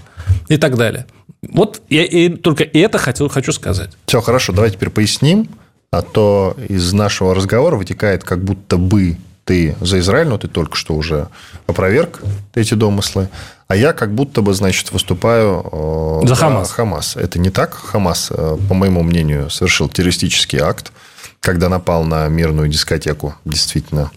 [0.48, 1.06] и так далее.
[1.42, 3.90] Вот я, я только это хотел, хочу сказать.
[4.04, 5.48] Все, хорошо, давайте теперь поясним,
[5.90, 10.76] а то из нашего разговора вытекает как будто бы ты за Израиль, но ты только
[10.76, 11.28] что уже
[11.66, 12.20] опроверг
[12.54, 13.28] эти домыслы,
[13.68, 15.64] а я как будто бы, значит, выступаю
[16.24, 16.70] э, за Хамас.
[16.72, 17.16] Хамас.
[17.16, 17.74] Это не так.
[17.74, 20.92] Хамас, э, по моему мнению, совершил террористический акт,
[21.40, 24.10] когда напал на мирную дискотеку, действительно.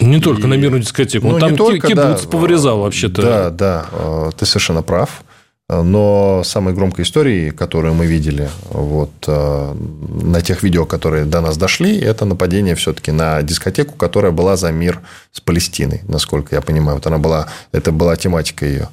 [0.00, 0.20] Не и...
[0.20, 3.22] только на мирную дискотеку, ну, там только, кибуц да, повырезал вообще-то.
[3.22, 5.22] Да, да, э, ты совершенно прав.
[5.68, 11.56] Но самой громкой историей, которую мы видели вот, э, на тех видео, которые до нас
[11.56, 16.96] дошли, это нападение все-таки на дискотеку, которая была за мир с Палестиной, насколько я понимаю.
[16.96, 18.88] Вот она была, это была тематика ее.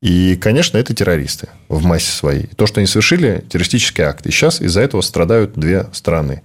[0.00, 2.46] И, конечно, это террористы в массе своей.
[2.56, 4.26] То, что они совершили, террористический акт.
[4.26, 6.42] И сейчас из-за этого страдают две страны.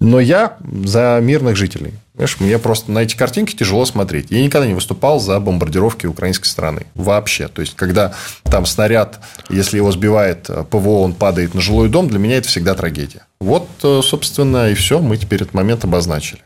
[0.00, 1.94] Но я за мирных жителей.
[2.18, 4.32] Понимаешь, мне просто на эти картинки тяжело смотреть.
[4.32, 6.88] Я никогда не выступал за бомбардировки украинской страны.
[6.96, 7.46] Вообще.
[7.46, 12.08] То есть, когда там снаряд, если его сбивает э, ПВО, он падает на жилой дом,
[12.08, 13.24] для меня это всегда трагедия.
[13.38, 14.98] Вот, э, собственно, и все.
[14.98, 16.42] Мы теперь этот момент обозначили.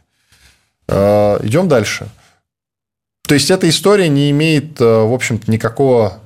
[0.89, 2.07] Э, идем дальше.
[3.27, 6.19] То есть, эта история не имеет, в общем-то, никакого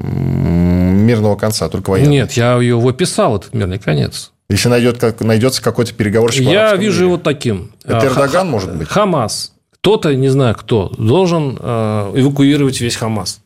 [0.00, 2.12] мирного конца, только военного.
[2.12, 4.32] Нет, я его описал, этот мирный конец.
[4.50, 6.42] Если найдет, как, найдется какой-то переговорщик.
[6.42, 7.70] Я вижу его таким.
[7.84, 8.88] Это Эрдоган, может быть?
[8.88, 9.52] Хамас.
[9.74, 13.40] Кто-то, не знаю кто, должен э, эвакуировать весь Хамас.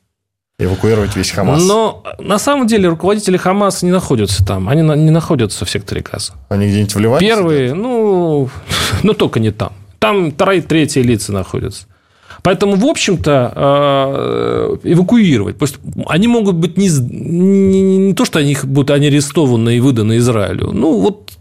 [0.58, 1.62] Эвакуировать весь Хамас.
[1.62, 4.68] Но на самом деле руководители Хамаса не находятся там.
[4.70, 6.32] Они не находятся в секторе Газа.
[6.48, 7.82] Они где-нибудь в Ливане Первые, сидят?
[7.82, 8.48] ну,
[9.02, 9.72] ну, только не там.
[9.98, 11.86] Там вторые, третьи лица находятся.
[12.44, 15.56] Поэтому, в общем-то, э, эвакуировать.
[15.56, 20.18] Пусть они могут быть не, не, не то, что они будут они арестованы и выданы
[20.18, 20.70] Израилю.
[20.72, 21.32] Ну, вот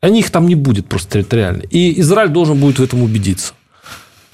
[0.00, 1.62] они их там не будет просто территориально.
[1.70, 3.54] И Израиль должен будет в этом убедиться.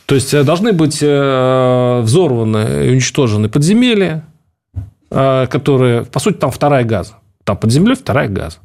[0.06, 4.24] То есть э, должны быть э, взорваны и уничтожены подземелья,
[5.10, 7.14] которые, по сути, там вторая газа.
[7.44, 8.58] Там под землей вторая газа.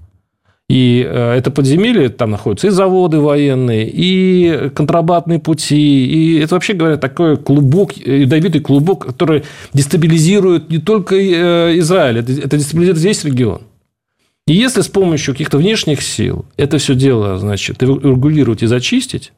[0.68, 6.98] И это подземелье, там находятся и заводы военные, и контрабандные пути, и это вообще говоря
[6.98, 11.16] такой клубок, ядовитый клубок, который дестабилизирует не только
[11.80, 13.62] Израиль, это дестабилизирует весь регион.
[14.48, 19.34] И если с помощью каких-то внешних сил это все дело, значит, регулировать и зачистить,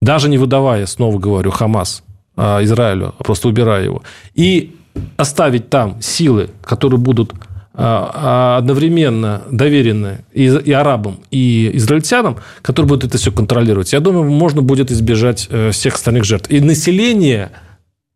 [0.00, 2.02] даже не выдавая, снова говорю, Хамас
[2.36, 4.02] а, Израилю, а просто убирая его,
[4.34, 4.74] и
[5.16, 7.32] оставить там силы, которые будут
[7.74, 14.90] одновременно доверены и, арабам, и израильтянам, которые будут это все контролировать, я думаю, можно будет
[14.90, 16.50] избежать э, всех остальных жертв.
[16.50, 17.50] И население,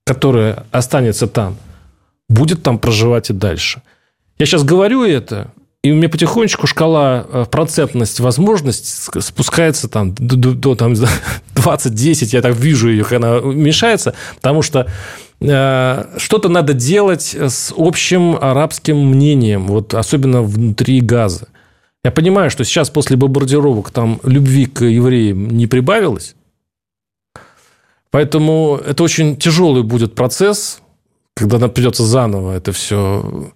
[0.04, 1.56] которое останется там,
[2.28, 3.80] будет там проживать и дальше.
[4.38, 5.50] Я сейчас говорю это,
[5.82, 10.94] и у меня потихонечку шкала э, процентность возможность спускается там до, до там,
[11.54, 14.86] 20-10, я так вижу ее, как она уменьшается, потому что
[15.38, 21.48] что-то надо делать с общим арабским мнением, вот особенно внутри Газа.
[22.02, 26.36] Я понимаю, что сейчас после бомбардировок там любви к евреям не прибавилось,
[28.10, 30.80] поэтому это очень тяжелый будет процесс,
[31.34, 33.52] когда нам придется заново это все...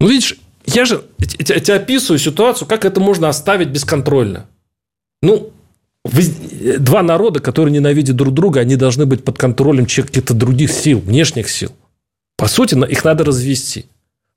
[0.00, 4.46] Ну, видишь, я же тебе описываю ситуацию, как это можно оставить бесконтрольно.
[5.20, 5.50] Ну,
[6.04, 11.48] два народа, которые ненавидят друг друга, они должны быть под контролем каких-то других сил, внешних
[11.48, 11.72] сил.
[12.36, 13.86] По сути, их надо развести.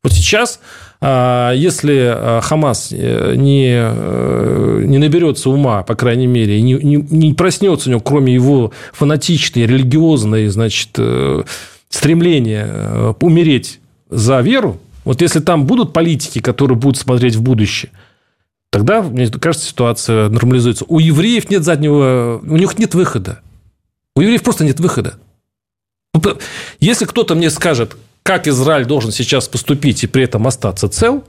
[0.03, 0.60] Вот сейчас,
[1.01, 6.73] а, если а, Хамас э, не, э, не наберется ума, по крайней мере, и не,
[6.75, 11.43] не, не проснется у него, кроме его фанатичной, религиозной, значит, э,
[11.89, 17.91] стремления умереть за веру, вот если там будут политики, которые будут смотреть в будущее,
[18.77, 20.85] тогда, мне кажется, ситуация нормализуется.
[20.87, 22.39] У евреев нет заднего...
[22.43, 23.39] У них нет выхода.
[24.15, 25.15] У евреев просто нет выхода.
[26.79, 31.23] Если кто-то мне скажет, как Израиль должен сейчас поступить и при этом остаться цел,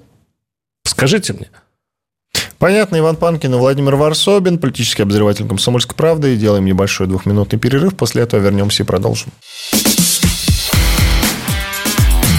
[0.85, 1.49] скажите мне.
[2.59, 6.37] Понятно, Иван Панкин и Владимир Варсобин, политический обозреватель «Комсомольской правды».
[6.37, 7.97] Делаем небольшой двухминутный перерыв.
[7.97, 9.31] После этого вернемся и продолжим.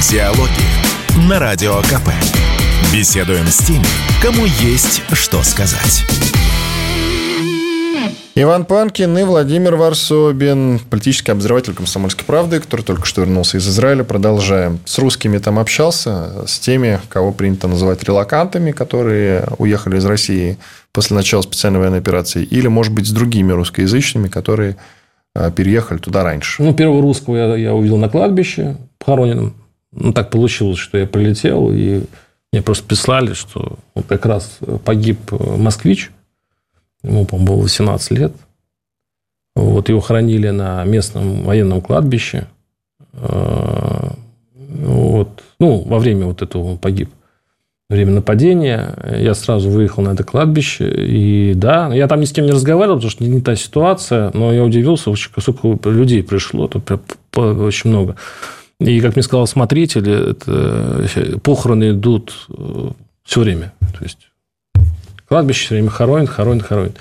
[0.10, 2.10] Диалоги на Радио КП.
[2.92, 3.86] Беседуем с теми,
[4.20, 6.04] кому есть что сказать.
[8.34, 14.04] Иван Панкин и Владимир Варсобин, политический обозреватель «Комсомольской правды», который только что вернулся из Израиля.
[14.04, 14.80] Продолжаем.
[14.86, 20.58] С русскими там общался, с теми, кого принято называть релакантами, которые уехали из России
[20.92, 24.78] после начала специальной военной операции, или, может быть, с другими русскоязычными, которые
[25.36, 26.64] а, переехали туда раньше.
[26.64, 29.54] Ну, первого русского я, я увидел на кладбище похороненном.
[29.92, 32.02] Ну, так получилось, что я прилетел, и
[32.52, 36.12] мне просто писали, что вот как раз погиб москвич,
[37.04, 38.34] ему, по-моему, было 18 лет.
[39.56, 42.48] Вот его хоронили на местном военном кладбище.
[43.14, 44.16] А,
[44.56, 45.44] вот.
[45.60, 47.10] Ну, во время вот этого он погиб.
[47.90, 48.96] Время нападения.
[49.20, 50.90] Я сразу выехал на это кладбище.
[50.90, 54.32] И да, я там ни с кем не разговаривал, потому что не, не та ситуация.
[54.34, 56.68] Но я удивился, сколько людей пришло.
[56.68, 56.90] Тут
[57.36, 58.16] очень много.
[58.80, 61.06] И, как мне сказал смотритель, это
[61.44, 62.92] похороны идут э,
[63.26, 63.74] все время.
[63.98, 64.30] То есть
[65.28, 66.94] кладбище все время хоронит, хоронит, хоронит.
[66.94, 67.00] То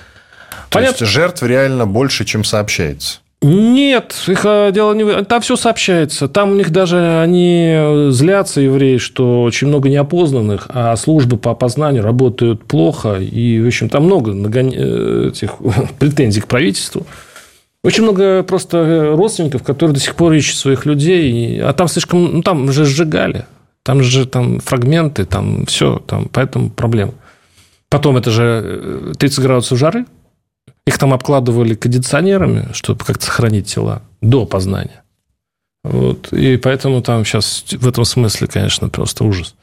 [0.70, 1.04] Понятно?
[1.04, 3.20] есть жертв реально больше, чем сообщается?
[3.40, 5.22] Нет, их э, дело не...
[5.22, 6.26] Там все сообщается.
[6.26, 12.02] Там у них даже они злятся, евреи, что очень много неопознанных, а службы по опознанию
[12.02, 13.14] работают плохо.
[13.20, 15.54] И, в общем, там много э, этих
[16.00, 17.06] претензий к правительству.
[17.84, 22.24] Очень много просто э, родственников, которые до сих пор ищут своих людей, а там слишком,
[22.24, 23.46] ну, там же сжигали,
[23.84, 27.14] там же там фрагменты, там все, там, поэтому проблема.
[27.88, 30.06] Потом это же 30 э, градусов жары,
[30.86, 35.04] их там обкладывали кондиционерами, чтобы как-то сохранить тела до познания.
[35.84, 36.32] Вот.
[36.32, 39.54] И поэтому там сейчас в этом смысле, конечно, просто ужас.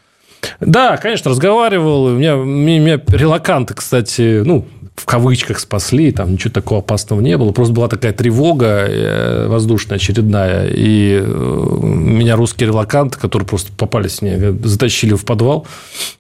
[0.60, 2.06] Да, конечно, разговаривал.
[2.06, 4.66] У меня, у меня релаканты, кстати, ну,
[4.96, 7.52] в кавычках спасли, там ничего такого опасного не было.
[7.52, 14.08] Просто была такая тревога э, воздушная очередная, и э, меня русские релаканты, которые просто попали
[14.08, 15.68] с ней, затащили в подвал,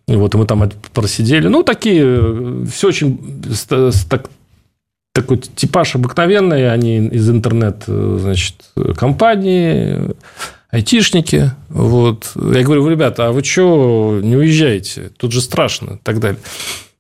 [0.08, 1.48] и вот и мы там просидели.
[1.48, 3.44] Ну, такие, э, все очень
[4.10, 4.30] так,
[5.14, 8.56] такой типаж обыкновенный, они из интернет, значит,
[8.98, 10.16] компании,
[10.70, 11.52] айтишники.
[11.70, 12.32] Вот.
[12.36, 15.12] Я говорю, ребята, а вы что не уезжаете?
[15.18, 16.40] Тут же страшно и так далее.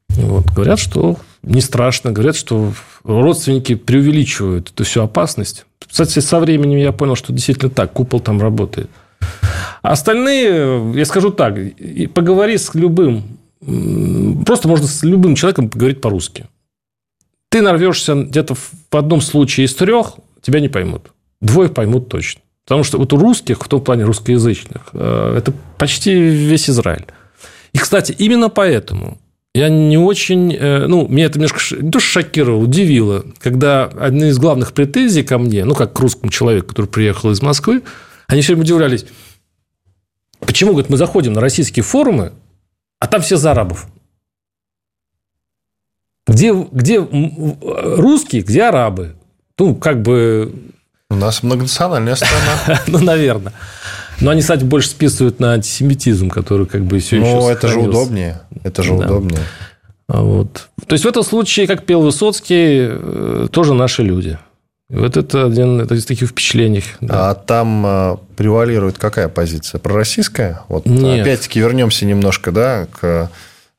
[0.09, 0.45] Вот.
[0.45, 2.11] Говорят, что не страшно.
[2.11, 2.73] Говорят, что
[3.03, 5.65] родственники преувеличивают эту всю опасность.
[5.87, 7.93] Кстати, со временем я понял, что действительно так.
[7.93, 8.89] Купол там работает.
[9.81, 11.55] А остальные, я скажу так,
[12.13, 13.37] поговори с любым,
[14.45, 16.45] просто можно с любым человеком поговорить по-русски.
[17.49, 21.11] Ты нарвешься где-то в одном случае из трех, тебя не поймут.
[21.41, 22.41] Двое поймут точно.
[22.65, 27.05] Потому что вот у русских, в том плане русскоязычных, э, это почти весь Израиль.
[27.73, 29.19] И, кстати, именно поэтому
[29.55, 30.53] я не очень...
[30.53, 35.23] Э, ну, меня это немножко не то, что шокировало, удивило, когда одна из главных претензий
[35.23, 37.81] ко мне, ну, как к русскому человеку, который приехал из Москвы,
[38.27, 39.05] они все время удивлялись,
[40.41, 42.33] почему, говорит, мы заходим на российские форумы,
[42.99, 43.87] а там все за арабов.
[46.27, 49.15] Где, где русские, где арабы?
[49.57, 50.53] Ну, как бы
[51.09, 52.81] у нас многонациональная страна.
[52.87, 53.53] ну, наверное.
[54.21, 57.67] Но они, кстати, больше списывают на антисемитизм, который как бы все ну, еще Ну, это
[57.67, 58.41] же удобнее.
[58.63, 59.05] Это же да.
[59.05, 59.41] удобнее.
[60.07, 60.69] А вот.
[60.87, 64.37] То есть, в этом случае, как пел Высоцкий, э, тоже наши люди.
[64.89, 66.83] И вот это один это из таких впечатлений.
[67.01, 67.31] Да.
[67.31, 69.79] А там э, превалирует какая позиция?
[69.79, 70.61] Пророссийская?
[70.67, 71.21] Вот Нет.
[71.21, 73.31] опять-таки вернемся немножко да, к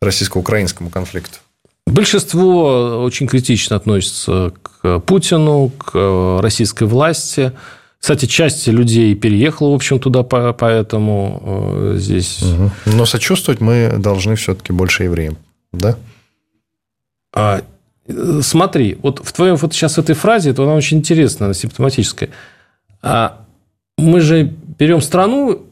[0.02, 1.38] российско-украинскому конфликту.
[1.86, 7.52] Большинство очень критично относится к Путину, к российской власти.
[7.98, 12.44] Кстати, часть людей переехала, в общем, туда, поэтому э, здесь...
[12.84, 15.38] Но сочувствовать мы должны все-таки больше евреям,
[15.72, 15.96] да?
[17.34, 17.62] А,
[18.42, 22.30] смотри, вот в твоем вот сейчас в этой фразе, это она очень интересная, она симптоматическая.
[23.02, 23.44] А
[23.98, 25.66] мы же берем страну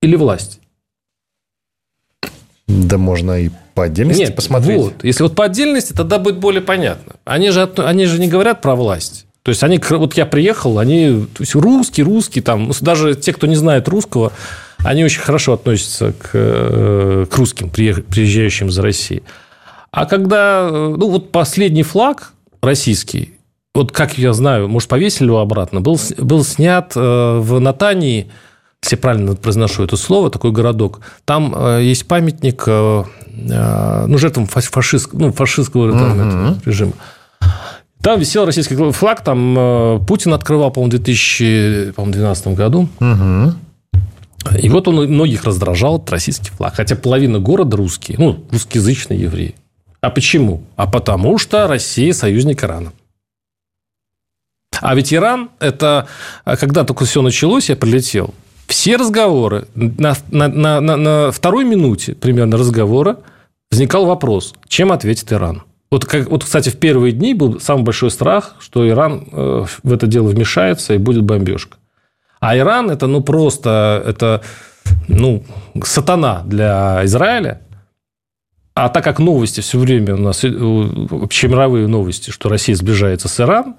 [0.00, 0.60] или власть?
[2.66, 4.78] Да можно и по отдельности Нет, посмотреть.
[4.78, 5.04] Вот.
[5.04, 7.16] Если вот по отдельности, тогда будет более понятно.
[7.24, 9.26] Они же, они же не говорят про власть.
[9.42, 13.32] То есть они, вот я приехал, они, то есть русский, русский, там, ну, даже те,
[13.32, 14.32] кто не знает русского,
[14.78, 19.24] они очень хорошо относятся к, э, к русским, приезжающим из России.
[19.90, 22.32] А когда, э, ну, вот последний флаг
[22.62, 23.34] российский,
[23.74, 28.30] вот как я знаю, может, повесили его обратно, был, был снят э, в Натании
[28.84, 35.92] если правильно произношу это слово, такой городок, там есть памятник ну, жертвам фашистского, ну, фашистского
[35.92, 36.60] там, угу.
[36.64, 36.92] режима.
[38.02, 42.88] Там висел российский флаг, там Путин открывал, по-моему, в 2012 году.
[43.00, 43.54] Угу.
[44.60, 46.74] И вот он многих раздражал, этот российский флаг.
[46.74, 49.54] Хотя половина города русские, ну, русскоязычные евреи.
[50.00, 50.64] А почему?
[50.74, 52.92] А потому что Россия союзник Ирана.
[54.80, 56.08] А ведь Иран, это
[56.44, 58.34] когда только все началось, я прилетел,
[58.66, 63.18] все разговоры, на, на, на, на второй минуте примерно разговора
[63.70, 65.62] возникал вопрос, чем ответит Иран.
[65.92, 69.92] Вот, как, вот, кстати, в первые дни был самый большой страх, что Иран э, в
[69.92, 71.76] это дело вмешается и будет бомбежка.
[72.40, 74.40] А Иран это ну просто это
[75.06, 75.44] ну
[75.84, 77.60] сатана для Израиля.
[78.74, 83.38] А так как новости все время у нас вообще мировые новости, что Россия сближается с
[83.38, 83.76] Ираном,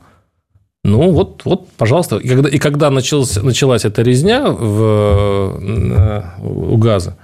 [0.84, 2.18] ну, вот, вот пожалуйста.
[2.18, 5.60] И когда, и когда началась, началась эта резня в,
[6.44, 7.18] у газа,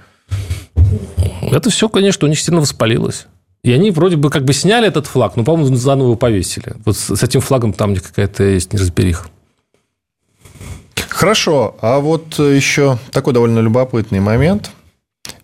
[1.42, 3.28] это все, конечно, у них сильно воспалилось.
[3.62, 6.74] И они вроде бы как бы сняли этот флаг, но, по-моему, заново его повесили.
[6.84, 9.28] Вот с этим флагом там какая-то есть неразбериха.
[11.08, 11.76] Хорошо.
[11.82, 14.70] А вот еще такой довольно любопытный момент.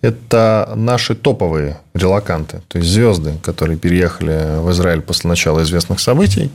[0.01, 6.51] Это наши топовые релаканты, то есть звезды, которые переехали в Израиль после начала известных событий.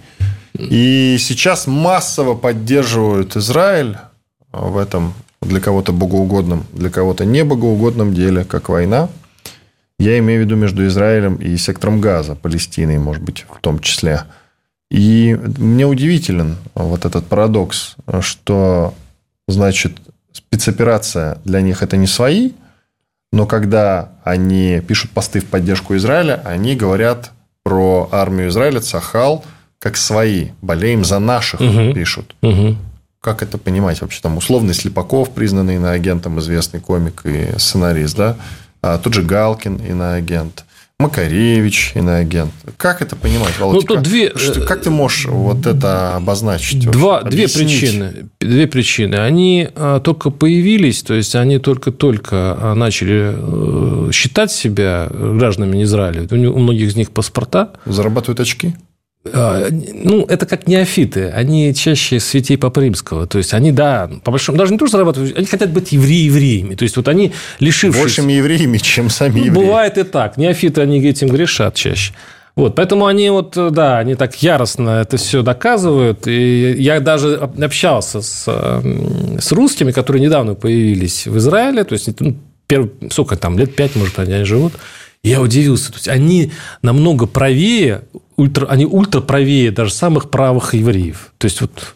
[0.53, 3.97] И сейчас массово поддерживают Израиль
[4.51, 9.09] в этом для кого-то богоугодном, для кого-то не богоугодном деле, как война.
[10.01, 14.23] Я имею в виду между Израилем и сектором Газа, Палестиной, может быть, в том числе.
[14.89, 18.93] И мне удивителен вот этот парадокс, что,
[19.47, 19.93] значит,
[20.33, 22.51] спецоперация для них это не свои,
[23.31, 27.31] но когда они пишут посты в поддержку Израиля, они говорят
[27.63, 29.45] про армию Израиля, Цахал–
[29.81, 31.93] как свои, болеем за наших, угу.
[31.93, 32.35] пишут.
[32.43, 32.75] Угу.
[33.19, 34.21] Как это понимать вообще?
[34.21, 38.37] Там условный Слепаков, признанный иноагентом, известный комик и сценарист, да?
[38.81, 40.65] А тот же Галкин, иноагент.
[41.01, 42.51] Макаревич иноагент.
[42.77, 43.79] Как это понимать, Володя?
[43.81, 44.31] Ну, тут как, две...
[44.35, 46.89] Что, как ты можешь вот это обозначить?
[46.89, 48.29] Два, две причины.
[48.39, 49.15] Две причины.
[49.15, 56.27] Они а, только появились, то есть они только-только а, начали э, считать себя гражданами Израиля.
[56.29, 57.73] У многих из них паспорта.
[57.85, 58.75] Зарабатывают очки?
[59.23, 61.29] А, ну, это как неофиты.
[61.29, 63.27] Они чаще святей Папы Римского.
[63.27, 64.57] То есть, они, да, по большому...
[64.57, 66.75] Даже не то, что зарабатывают, они хотят быть евреи-евреями.
[66.75, 68.01] То есть, вот они, лишившись...
[68.01, 69.63] Большими евреями, чем сами ну, евреи.
[69.63, 70.37] Бывает и так.
[70.37, 72.13] Неофиты, они этим грешат чаще.
[72.55, 76.27] Вот, поэтому они вот, да, они так яростно это все доказывают.
[76.27, 81.83] И я даже общался с, с русскими, которые недавно появились в Израиле.
[81.83, 82.35] То есть, ну,
[82.67, 84.73] первый, сколько там, лет пять, может, они живут.
[85.23, 85.91] Я удивился.
[85.91, 86.51] То есть, они
[86.81, 88.01] намного правее
[88.41, 91.31] ультра, они ультра правее даже самых правых евреев.
[91.37, 91.95] То есть, вот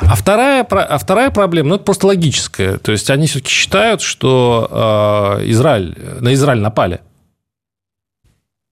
[0.00, 2.78] а вторая, а вторая проблема, ну, это просто логическая.
[2.78, 7.00] То есть, они все-таки считают, что э, Израиль, на Израиль напали.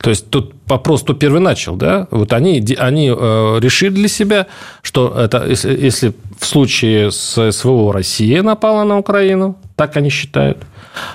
[0.02, 2.06] То есть, тут вопрос, кто первый начал, да?
[2.10, 4.46] Вот они, они э, решили для себя,
[4.82, 10.58] что это, если, если в случае с СВО Россия напала на Украину, так они считают,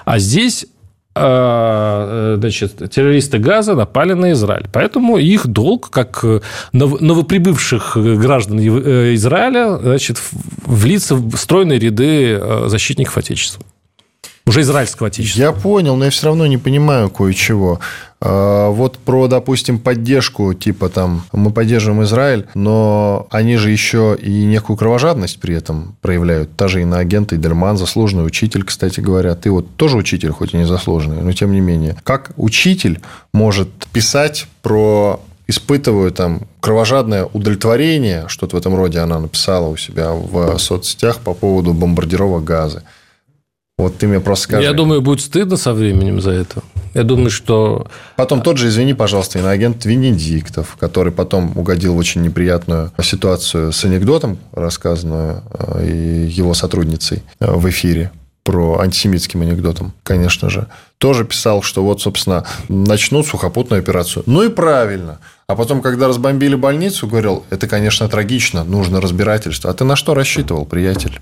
[0.06, 0.68] а здесь
[1.16, 4.66] значит, террористы Газа напали на Израиль.
[4.72, 6.26] Поэтому их долг, как
[6.72, 10.22] новоприбывших граждан э, Израиля, значит,
[10.66, 13.64] влиться в стройные ряды э, защитников Отечества.
[14.46, 15.42] Уже израильского отечества.
[15.42, 17.80] Я понял, но я все равно не понимаю кое-чего.
[18.20, 24.44] А, вот про, допустим, поддержку, типа там, мы поддерживаем Израиль, но они же еще и
[24.46, 26.56] некую кровожадность при этом проявляют.
[26.58, 29.36] Та же иноагент Идельман, заслуженный учитель, кстати говоря.
[29.36, 31.96] Ты вот тоже учитель, хоть и не заслуженный, но тем не менее.
[32.04, 33.00] Как учитель
[33.34, 40.12] может писать про испытываю там кровожадное удовлетворение, что-то в этом роде она написала у себя
[40.12, 42.84] в соцсетях по поводу бомбардировок газа.
[43.78, 44.64] Вот ты мне просто скажи.
[44.64, 46.62] Я думаю, будет стыдно со временем за это.
[46.94, 47.88] Я думаю, что...
[48.16, 53.84] Потом тот же, извини, пожалуйста, иноагент Венедиктов, который потом угодил в очень неприятную ситуацию с
[53.84, 58.12] анекдотом, рассказанную э, его сотрудницей э, в эфире
[58.44, 60.68] про антисемитским анекдотом, конечно же,
[60.98, 64.24] тоже писал, что вот, собственно, начнут сухопутную операцию.
[64.28, 65.20] Ну и правильно.
[65.48, 69.72] А потом, когда разбомбили больницу, говорил, это, конечно, трагично, нужно разбирательство.
[69.72, 71.20] А ты на что рассчитывал, приятель?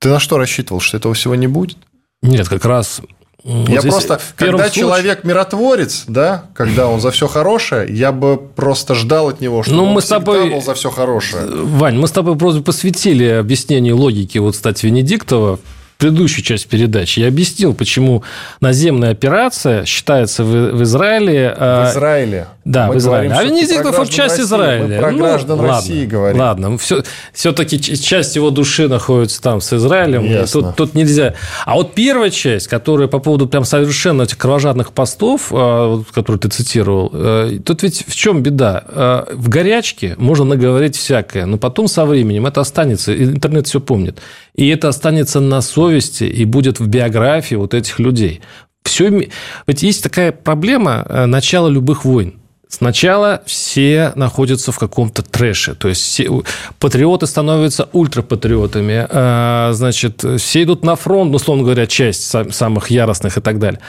[0.00, 1.76] Ты на что рассчитывал, что этого всего не будет?
[2.22, 3.00] Нет, как раз
[3.44, 4.82] вот я просто, когда случае...
[4.82, 9.76] человек миротворец, да, когда он за все хорошее, я бы просто ждал от него, чтобы
[9.76, 10.50] ну, мы он с тобой...
[10.50, 11.46] был за все хорошее.
[11.46, 15.60] Вань, мы с тобой просто посвятили объяснению логики вот стать Венедиктова
[15.98, 17.18] предыдущую часть передачи.
[17.18, 18.22] Я объяснил, почему
[18.60, 21.52] наземная операция считается в, в Израиле...
[21.58, 22.46] В Израиле.
[22.64, 23.30] Да, мы в Израиле.
[23.30, 24.42] Говорим, а Венедиктов вот часть России.
[24.44, 24.86] Израиля.
[24.86, 26.40] Мы про ну, граждан ладно, России говорим.
[26.40, 30.24] Ладно, все, все-таки часть его души находится там с Израилем.
[30.24, 30.62] Ясно.
[30.62, 31.34] Тут, тут нельзя.
[31.66, 36.48] А вот первая часть, которая по поводу прям совершенно этих кровожадных постов, а, которые ты
[36.48, 38.84] цитировал, э, тут ведь в чем беда?
[38.86, 43.20] Э, в горячке можно наговорить всякое, но потом со временем это останется.
[43.20, 44.20] Интернет все помнит.
[44.54, 45.87] И это останется на совести
[46.22, 48.40] и будет в биографии вот этих людей.
[48.84, 49.28] Все...
[49.66, 52.40] Ведь есть такая проблема э, начала любых войн.
[52.68, 55.74] Сначала все находятся в каком-то трэше.
[55.74, 56.42] То есть все,
[56.78, 59.06] патриоты становятся ультрапатриотами.
[59.08, 63.80] Э, значит, все идут на фронт, ну, условно говоря, часть самых яростных и так далее.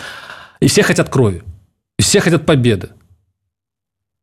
[0.59, 1.43] И все хотят крови.
[1.97, 2.89] И все хотят победы.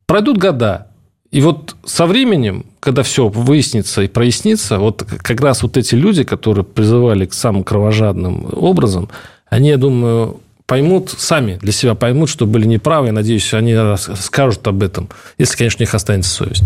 [0.06, 0.88] Пройдут года,
[1.36, 6.24] и вот со временем, когда все выяснится и прояснится, вот как раз вот эти люди,
[6.24, 9.10] которые призывали к самым кровожадным образом,
[9.50, 13.08] они, я думаю, поймут сами, для себя поймут, что были неправы.
[13.08, 13.76] И, надеюсь, они
[14.18, 16.64] скажут об этом, если, конечно, у них останется совесть.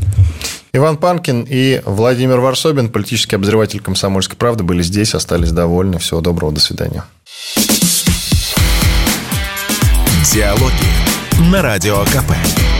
[0.73, 5.99] Иван Панкин и Владимир Варсобин, политический обозреватель «Комсомольской правды», были здесь, остались довольны.
[5.99, 7.03] Всего доброго, до свидания.
[10.33, 12.80] Диалоги на Радио КП.